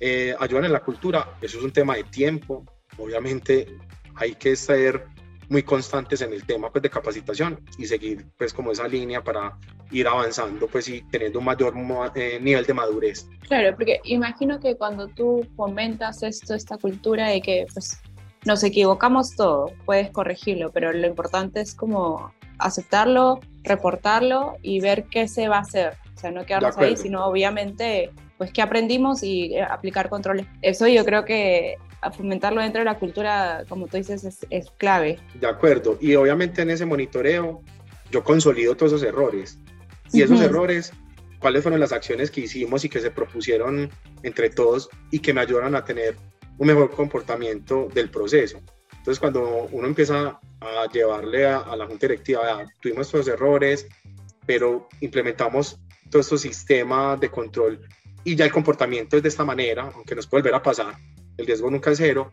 eh, 0.00 0.34
ayudan 0.40 0.64
en 0.64 0.72
la 0.72 0.80
cultura. 0.80 1.36
Eso 1.42 1.58
es 1.58 1.64
un 1.64 1.72
tema 1.72 1.96
de 1.96 2.04
tiempo. 2.04 2.64
Obviamente 2.96 3.76
hay 4.14 4.34
que 4.34 4.56
ser 4.56 5.04
muy 5.48 5.62
constantes 5.62 6.20
en 6.20 6.32
el 6.32 6.44
tema 6.44 6.70
pues, 6.70 6.82
de 6.82 6.90
capacitación 6.90 7.60
y 7.78 7.86
seguir 7.86 8.26
pues 8.36 8.52
como 8.52 8.72
esa 8.72 8.88
línea 8.88 9.22
para 9.22 9.56
ir 9.90 10.08
avanzando 10.08 10.66
pues 10.66 10.88
y 10.88 11.02
teniendo 11.02 11.38
un 11.38 11.44
mayor 11.44 11.74
eh, 12.14 12.38
nivel 12.40 12.64
de 12.64 12.74
madurez. 12.74 13.28
Claro, 13.48 13.74
porque 13.76 14.00
imagino 14.04 14.58
que 14.60 14.76
cuando 14.76 15.08
tú 15.08 15.46
fomentas 15.56 16.22
esto, 16.22 16.54
esta 16.54 16.76
cultura 16.78 17.28
de 17.28 17.40
que 17.40 17.66
pues 17.72 18.00
nos 18.44 18.62
equivocamos 18.62 19.34
todo, 19.34 19.72
puedes 19.84 20.10
corregirlo, 20.10 20.70
pero 20.72 20.92
lo 20.92 21.06
importante 21.06 21.60
es 21.60 21.74
como 21.74 22.32
aceptarlo, 22.58 23.40
reportarlo 23.64 24.56
y 24.62 24.80
ver 24.80 25.04
qué 25.04 25.28
se 25.28 25.48
va 25.48 25.58
a 25.58 25.60
hacer. 25.60 25.94
O 26.14 26.18
sea, 26.18 26.30
no 26.30 26.46
quedarnos 26.46 26.78
ahí, 26.78 26.96
sino 26.96 27.26
obviamente 27.26 28.10
pues 28.38 28.52
qué 28.52 28.62
aprendimos 28.62 29.22
y 29.22 29.54
eh, 29.54 29.62
aplicar 29.62 30.08
controles. 30.08 30.46
Eso 30.62 30.86
yo 30.86 31.04
creo 31.04 31.24
que 31.24 31.76
fomentarlo 32.12 32.60
dentro 32.60 32.80
de 32.80 32.84
la 32.84 32.98
cultura, 32.98 33.64
como 33.68 33.86
tú 33.86 33.96
dices, 33.96 34.46
es, 34.50 34.70
clave. 34.76 35.18
De 35.40 35.46
acuerdo, 35.46 35.98
y 36.00 36.14
obviamente 36.14 36.62
en 36.62 36.70
ese 36.70 36.86
monitoreo 36.86 37.62
yo 38.10 38.24
consolido 38.24 38.76
todos 38.76 38.92
esos 38.92 39.02
errores. 39.06 39.58
Y 40.12 40.22
esos 40.22 40.40
errores, 40.40 40.92
cuáles 41.40 41.62
fueron 41.62 41.80
las 41.80 41.92
acciones 41.92 42.30
que 42.30 42.42
hicimos 42.42 42.84
y 42.84 42.88
que 42.88 43.00
se 43.00 43.10
propusieron 43.10 43.90
entre 44.22 44.50
todos 44.50 44.88
y 45.10 45.18
que 45.18 45.34
me 45.34 45.40
ayudaron 45.40 45.74
a 45.74 45.84
tener 45.84 46.16
un 46.58 46.66
mejor 46.68 46.90
comportamiento 46.92 47.88
del 47.92 48.08
proceso. 48.10 48.60
Entonces, 48.92 49.18
cuando 49.18 49.68
uno 49.72 49.86
empieza 49.86 50.40
a 50.60 50.92
llevarle 50.92 51.46
a, 51.46 51.76
la 51.76 51.86
junta 51.86 52.06
directiva, 52.06 52.64
tuvimos 52.80 53.08
estos 53.08 53.28
errores, 53.28 53.86
pero 54.46 54.88
implementamos 55.00 55.78
todo 56.10 56.20
estos 56.20 56.40
sistemas 56.40 57.20
de 57.20 57.30
control 57.30 57.80
y 58.26 58.34
ya 58.34 58.44
el 58.44 58.50
comportamiento 58.50 59.16
es 59.16 59.22
de 59.22 59.28
esta 59.28 59.44
manera, 59.44 59.88
aunque 59.94 60.16
nos 60.16 60.26
puede 60.26 60.42
volver 60.42 60.56
a 60.56 60.62
pasar, 60.62 60.96
el 61.36 61.46
riesgo 61.46 61.70
nunca 61.70 61.90
es 61.90 61.98
cero, 61.98 62.32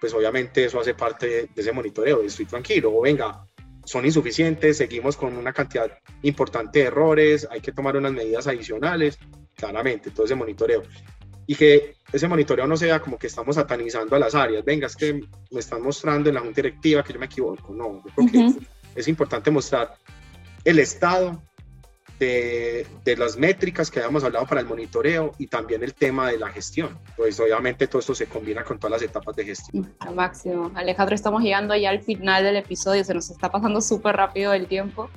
pues 0.00 0.12
obviamente 0.14 0.64
eso 0.64 0.80
hace 0.80 0.94
parte 0.94 1.26
de, 1.26 1.48
ese 1.54 1.72
monitoreo, 1.72 2.22
estoy 2.22 2.46
tranquilo, 2.46 2.92
o 2.94 3.02
venga, 3.02 3.46
son 3.84 4.04
insuficientes, 4.04 4.78
seguimos 4.78 5.16
con 5.16 5.36
una 5.36 5.52
cantidad 5.52 5.90
importante 6.22 6.80
de 6.80 6.86
errores, 6.86 7.46
hay 7.50 7.60
que 7.60 7.72
tomar 7.72 7.96
unas 7.96 8.12
medidas 8.12 8.46
adicionales, 8.46 9.18
claramente, 9.54 10.10
todo 10.10 10.26
ese 10.26 10.34
monitoreo. 10.34 10.82
Y 11.46 11.54
que 11.54 11.96
ese 12.12 12.28
monitoreo 12.28 12.66
no 12.66 12.76
sea 12.76 13.00
como 13.00 13.18
que 13.18 13.26
estamos 13.26 13.56
satanizando 13.56 14.16
a 14.16 14.18
las 14.18 14.34
áreas, 14.34 14.64
venga, 14.64 14.86
es 14.86 14.96
que 14.96 15.20
me 15.50 15.60
están 15.60 15.82
mostrando 15.82 16.28
en 16.28 16.34
la 16.34 16.40
junta 16.40 16.56
directiva 16.62 17.02
que 17.02 17.12
yo 17.12 17.18
me 17.18 17.26
equivoco, 17.26 17.72
no, 17.72 18.02
yo 18.04 18.26
creo 18.28 18.52
que 18.54 18.66
es 18.94 19.08
importante 19.08 19.50
mostrar 19.50 19.94
el 20.64 20.78
estado 20.78 21.42
de, 22.24 23.16
las 23.16 23.36
métricas 23.36 23.90
que 23.90 23.98
habíamos 23.98 24.24
hablado 24.24 24.46
para 24.46 24.60
el 24.60 24.66
monitoreo 24.66 25.34
y 25.38 25.48
también 25.48 25.82
el 25.82 25.94
tema 25.94 26.30
de 26.30 26.38
la 26.38 26.48
gestión. 26.48 26.98
Pues 27.16 27.38
obviamente 27.40 27.86
todo 27.86 28.00
esto 28.00 28.14
se 28.14 28.26
combina 28.26 28.64
con 28.64 28.78
todas 28.78 28.92
las 28.92 29.02
etapas 29.02 29.34
de 29.36 29.44
gestión. 29.44 29.92
Al 29.98 30.14
máximo. 30.14 30.70
Alejandro, 30.74 31.14
estamos 31.14 31.42
llegando 31.42 31.74
ya 31.74 31.90
al 31.90 32.00
final 32.00 32.44
del 32.44 32.56
episodio, 32.56 33.04
se 33.04 33.14
nos 33.14 33.30
está 33.30 33.50
pasando 33.50 33.80
súper 33.80 34.16
rápido 34.16 34.52
el 34.52 34.66
tiempo 34.66 35.10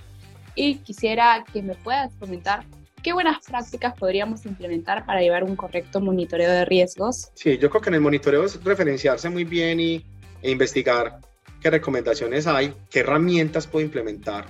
y 0.56 0.78
quisiera 0.78 1.46
que 1.52 1.62
me 1.62 1.76
puedas 1.76 2.14
comentar 2.16 2.66
qué 3.04 3.14
buenas 3.14 3.46
prácticas 3.46 3.94
podríamos 3.98 4.46
implementar 4.46 5.06
para 5.06 5.22
llevar 5.22 5.44
un 5.44 5.56
correcto 5.56 6.02
monitoreo 6.02 6.50
de 6.50 6.66
riesgos. 6.66 7.30
Sí, 7.36 7.58
yo 7.58 7.70
creo 7.70 7.82
que 7.82 7.90
en 7.90 7.96
el 7.96 8.02
monitoreo 8.02 8.46
es 8.46 8.64
referenciarse 8.64 9.30
muy 9.30 9.44
bien 9.44 9.80
y, 9.80 10.06
e 10.42 10.50
investigar 10.50 11.20
qué 11.62 11.70
recomendaciones 11.70 12.48
hay, 12.48 12.74
qué 12.90 13.02
herramientas 13.02 13.68
puedo 13.68 13.86
implementar 13.86 14.48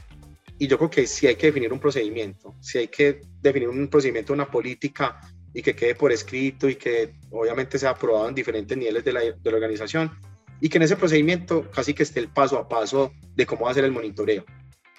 y 0.58 0.68
yo 0.68 0.78
creo 0.78 0.89
que 0.89 1.08
sí 1.08 1.28
hay 1.28 1.36
que 1.36 1.47
definir 1.47 1.74
un 1.74 1.80
procedimiento, 1.80 2.56
sí 2.62 2.78
hay 2.78 2.88
que 2.88 3.22
definir 3.41 3.70
un 3.70 3.88
procedimiento, 3.88 4.34
una 4.34 4.49
política 4.49 5.20
y 5.53 5.62
que 5.62 5.76
quede 5.76 5.95
por 5.95 6.12
escrito 6.12 6.70
y 6.70 6.76
que 6.76 7.14
obviamente 7.32 7.80
sea 7.80 7.91
aprobado 7.91 8.30
en 8.30 8.36
diferentes 8.36 8.78
niveles 8.78 9.03
de 9.03 9.14
la, 9.14 9.20
de 9.22 9.51
la 9.51 9.56
organización 9.56 10.12
y 10.62 10.70
que 10.70 10.78
en 10.78 10.84
ese 10.84 10.95
procedimiento 10.95 11.70
casi 11.72 11.93
que 11.93 12.03
esté 12.03 12.20
el 12.20 12.30
paso 12.30 12.58
a 12.58 12.68
paso 12.68 13.14
de 13.36 13.45
cómo 13.45 13.66
va 13.66 13.72
a 13.72 13.74
ser 13.74 13.86
el 13.86 13.91
monitoreo. 13.91 14.45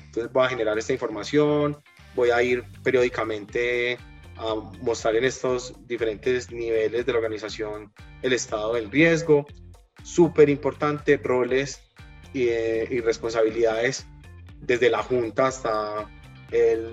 Entonces 0.05 0.33
voy 0.33 0.47
a 0.47 0.49
generar 0.49 0.79
esta 0.79 0.93
información, 0.93 1.77
voy 2.15 2.31
a 2.31 2.43
ir 2.43 2.65
periódicamente 2.83 3.99
a 4.37 4.55
mostrar 4.83 5.17
en 5.17 5.25
estos 5.25 5.75
diferentes 5.87 6.51
niveles 6.51 7.07
de 7.07 7.13
la 7.13 7.19
organización 7.19 7.93
el 8.23 8.33
estado 8.33 8.75
del 8.75 8.91
riesgo. 8.91 9.47
Súper 10.03 10.49
importante, 10.49 11.17
roles 11.17 11.81
y, 12.33 13.01
responsabilidades 13.01 14.07
desde 14.61 14.91
la 14.91 15.03
junta 15.03 15.47
hasta 15.49 16.09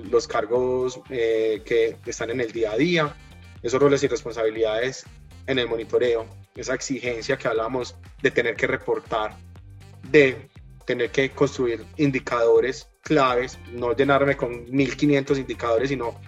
los 0.10 0.28
cargos 0.28 1.00
eh, 1.10 1.62
que 1.64 1.98
están 2.06 2.32
en 2.32 2.42
el 2.42 2.52
día 2.52 2.72
a 2.72 2.78
día, 2.78 3.16
esos 3.62 3.82
roles 3.82 4.04
y 4.04 4.08
responsabilidades 4.08 5.06
en 5.48 5.60
el 5.60 5.68
monitoreo, 5.68 6.26
esa 6.56 6.74
exigencia 6.74 7.38
que 7.38 7.48
hablamos 7.48 7.96
de 8.22 8.32
tener 8.32 8.56
que 8.56 8.68
reportar, 8.68 9.38
de 10.10 10.50
tener 10.86 11.12
que 11.12 11.30
construir 11.32 11.86
indicadores 11.98 12.90
claves, 13.02 13.60
no 13.72 13.96
llenarme 13.96 14.36
con 14.36 14.70
1500 14.70 15.38
indicadores, 15.38 15.90
sino 15.90 16.20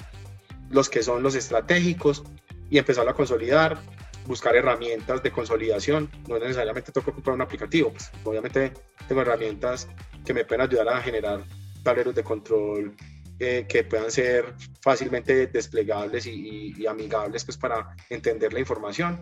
los 0.69 0.89
que 0.89 1.03
son 1.03 1.23
los 1.23 1.35
estratégicos 1.35 2.23
y 2.69 2.77
empezar 2.77 3.07
a 3.07 3.13
consolidar, 3.13 3.77
buscar 4.25 4.55
herramientas 4.55 5.21
de 5.23 5.31
consolidación. 5.31 6.09
No 6.27 6.39
necesariamente 6.39 6.91
tengo 6.91 7.05
que 7.05 7.11
comprar 7.11 7.35
un 7.35 7.41
aplicativo, 7.41 7.91
pues, 7.91 8.11
obviamente 8.23 8.73
tengo 9.07 9.21
herramientas 9.21 9.87
que 10.25 10.33
me 10.33 10.45
pueden 10.45 10.61
ayudar 10.61 10.89
a 10.89 11.01
generar 11.01 11.43
tableros 11.83 12.15
de 12.15 12.23
control 12.23 12.95
eh, 13.39 13.65
que 13.67 13.83
puedan 13.83 14.09
ser 14.09 14.53
fácilmente 14.81 15.47
desplegables 15.47 16.25
y, 16.25 16.85
amigables 16.87 17.43
pues, 17.45 17.57
para 17.57 17.95
entender 18.09 18.53
la 18.53 18.59
información. 18.59 19.21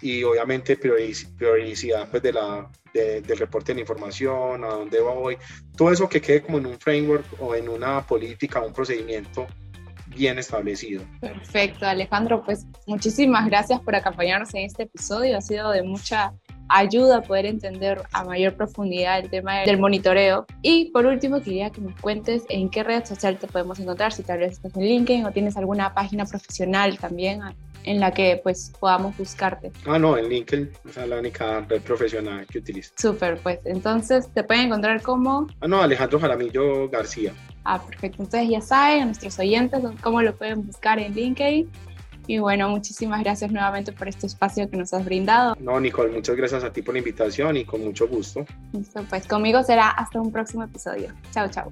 Y 0.00 0.22
obviamente 0.22 0.76
prioridad 0.76 2.08
pues, 2.10 2.22
de 2.22 2.32
la, 2.32 2.70
del 2.92 3.38
reporte 3.38 3.72
de 3.72 3.76
la 3.76 3.80
información, 3.80 4.64
a 4.64 4.68
dónde 4.68 5.00
voy, 5.00 5.36
todo 5.76 5.90
eso 5.90 6.08
que 6.08 6.20
quede 6.20 6.42
como 6.42 6.58
en 6.58 6.66
un 6.66 6.78
framework 6.78 7.24
o 7.40 7.54
en 7.54 7.68
una 7.68 8.06
política, 8.06 8.60
un 8.60 8.72
procedimiento 8.72 9.46
bien 10.14 10.38
establecido. 10.38 11.02
Perfecto, 11.20 11.86
Alejandro, 11.86 12.42
pues 12.44 12.66
muchísimas 12.86 13.46
gracias 13.46 13.80
por 13.80 13.94
acompañarnos 13.94 14.54
en 14.54 14.64
este 14.64 14.84
episodio. 14.84 15.36
Ha 15.36 15.40
sido 15.40 15.70
de 15.70 15.82
mucha 15.82 16.34
ayuda 16.68 17.18
a 17.18 17.22
poder 17.22 17.46
entender 17.46 18.02
a 18.12 18.24
mayor 18.24 18.54
profundidad 18.54 19.18
el 19.18 19.30
tema 19.30 19.60
del 19.60 19.78
monitoreo. 19.78 20.46
Y 20.62 20.90
por 20.90 21.06
último, 21.06 21.40
quería 21.40 21.70
que 21.70 21.80
me 21.80 21.94
cuentes 22.00 22.44
en 22.48 22.70
qué 22.70 22.82
red 22.82 23.04
social 23.04 23.38
te 23.38 23.46
podemos 23.46 23.78
encontrar, 23.78 24.12
si 24.12 24.22
tal 24.22 24.38
vez 24.38 24.52
estás 24.52 24.76
en 24.76 24.82
LinkedIn 24.82 25.24
o 25.26 25.32
tienes 25.32 25.56
alguna 25.56 25.94
página 25.94 26.24
profesional 26.24 26.98
también 26.98 27.42
en 27.84 28.00
la 28.00 28.12
que 28.12 28.40
pues 28.42 28.72
podamos 28.80 29.16
buscarte. 29.16 29.70
Ah, 29.86 29.98
no, 29.98 30.16
en 30.16 30.28
LinkedIn, 30.28 30.70
es 30.88 31.08
la 31.08 31.18
única 31.18 31.60
red 31.60 31.82
profesional 31.82 32.46
que 32.46 32.58
utilizo. 32.58 32.92
Súper, 32.96 33.38
pues 33.38 33.60
entonces 33.64 34.28
te 34.32 34.42
pueden 34.42 34.66
encontrar 34.66 35.02
como... 35.02 35.46
Ah, 35.60 35.68
no, 35.68 35.82
Alejandro 35.82 36.18
Jaramillo 36.18 36.88
García. 36.88 37.32
Ah, 37.64 37.82
perfecto. 37.82 38.22
Entonces 38.22 38.48
ya 38.48 38.60
saben, 38.60 39.06
nuestros 39.06 39.38
oyentes, 39.38 39.80
cómo 40.02 40.22
lo 40.22 40.34
pueden 40.34 40.66
buscar 40.66 40.98
en 40.98 41.14
LinkedIn. 41.14 41.70
Y 42.26 42.38
bueno, 42.38 42.68
muchísimas 42.68 43.22
gracias 43.22 43.50
nuevamente 43.50 43.92
por 43.92 44.08
este 44.08 44.26
espacio 44.26 44.68
que 44.68 44.76
nos 44.76 44.92
has 44.94 45.04
brindado. 45.04 45.56
No, 45.60 45.78
Nicole, 45.80 46.12
muchas 46.12 46.36
gracias 46.36 46.64
a 46.64 46.72
ti 46.72 46.82
por 46.82 46.94
la 46.94 46.98
invitación 46.98 47.56
y 47.56 47.64
con 47.64 47.82
mucho 47.82 48.08
gusto. 48.08 48.44
Listo, 48.72 49.04
pues 49.08 49.26
conmigo 49.26 49.62
será 49.62 49.90
hasta 49.90 50.20
un 50.20 50.32
próximo 50.32 50.64
episodio. 50.64 51.12
Chao, 51.32 51.48
chao. 51.48 51.70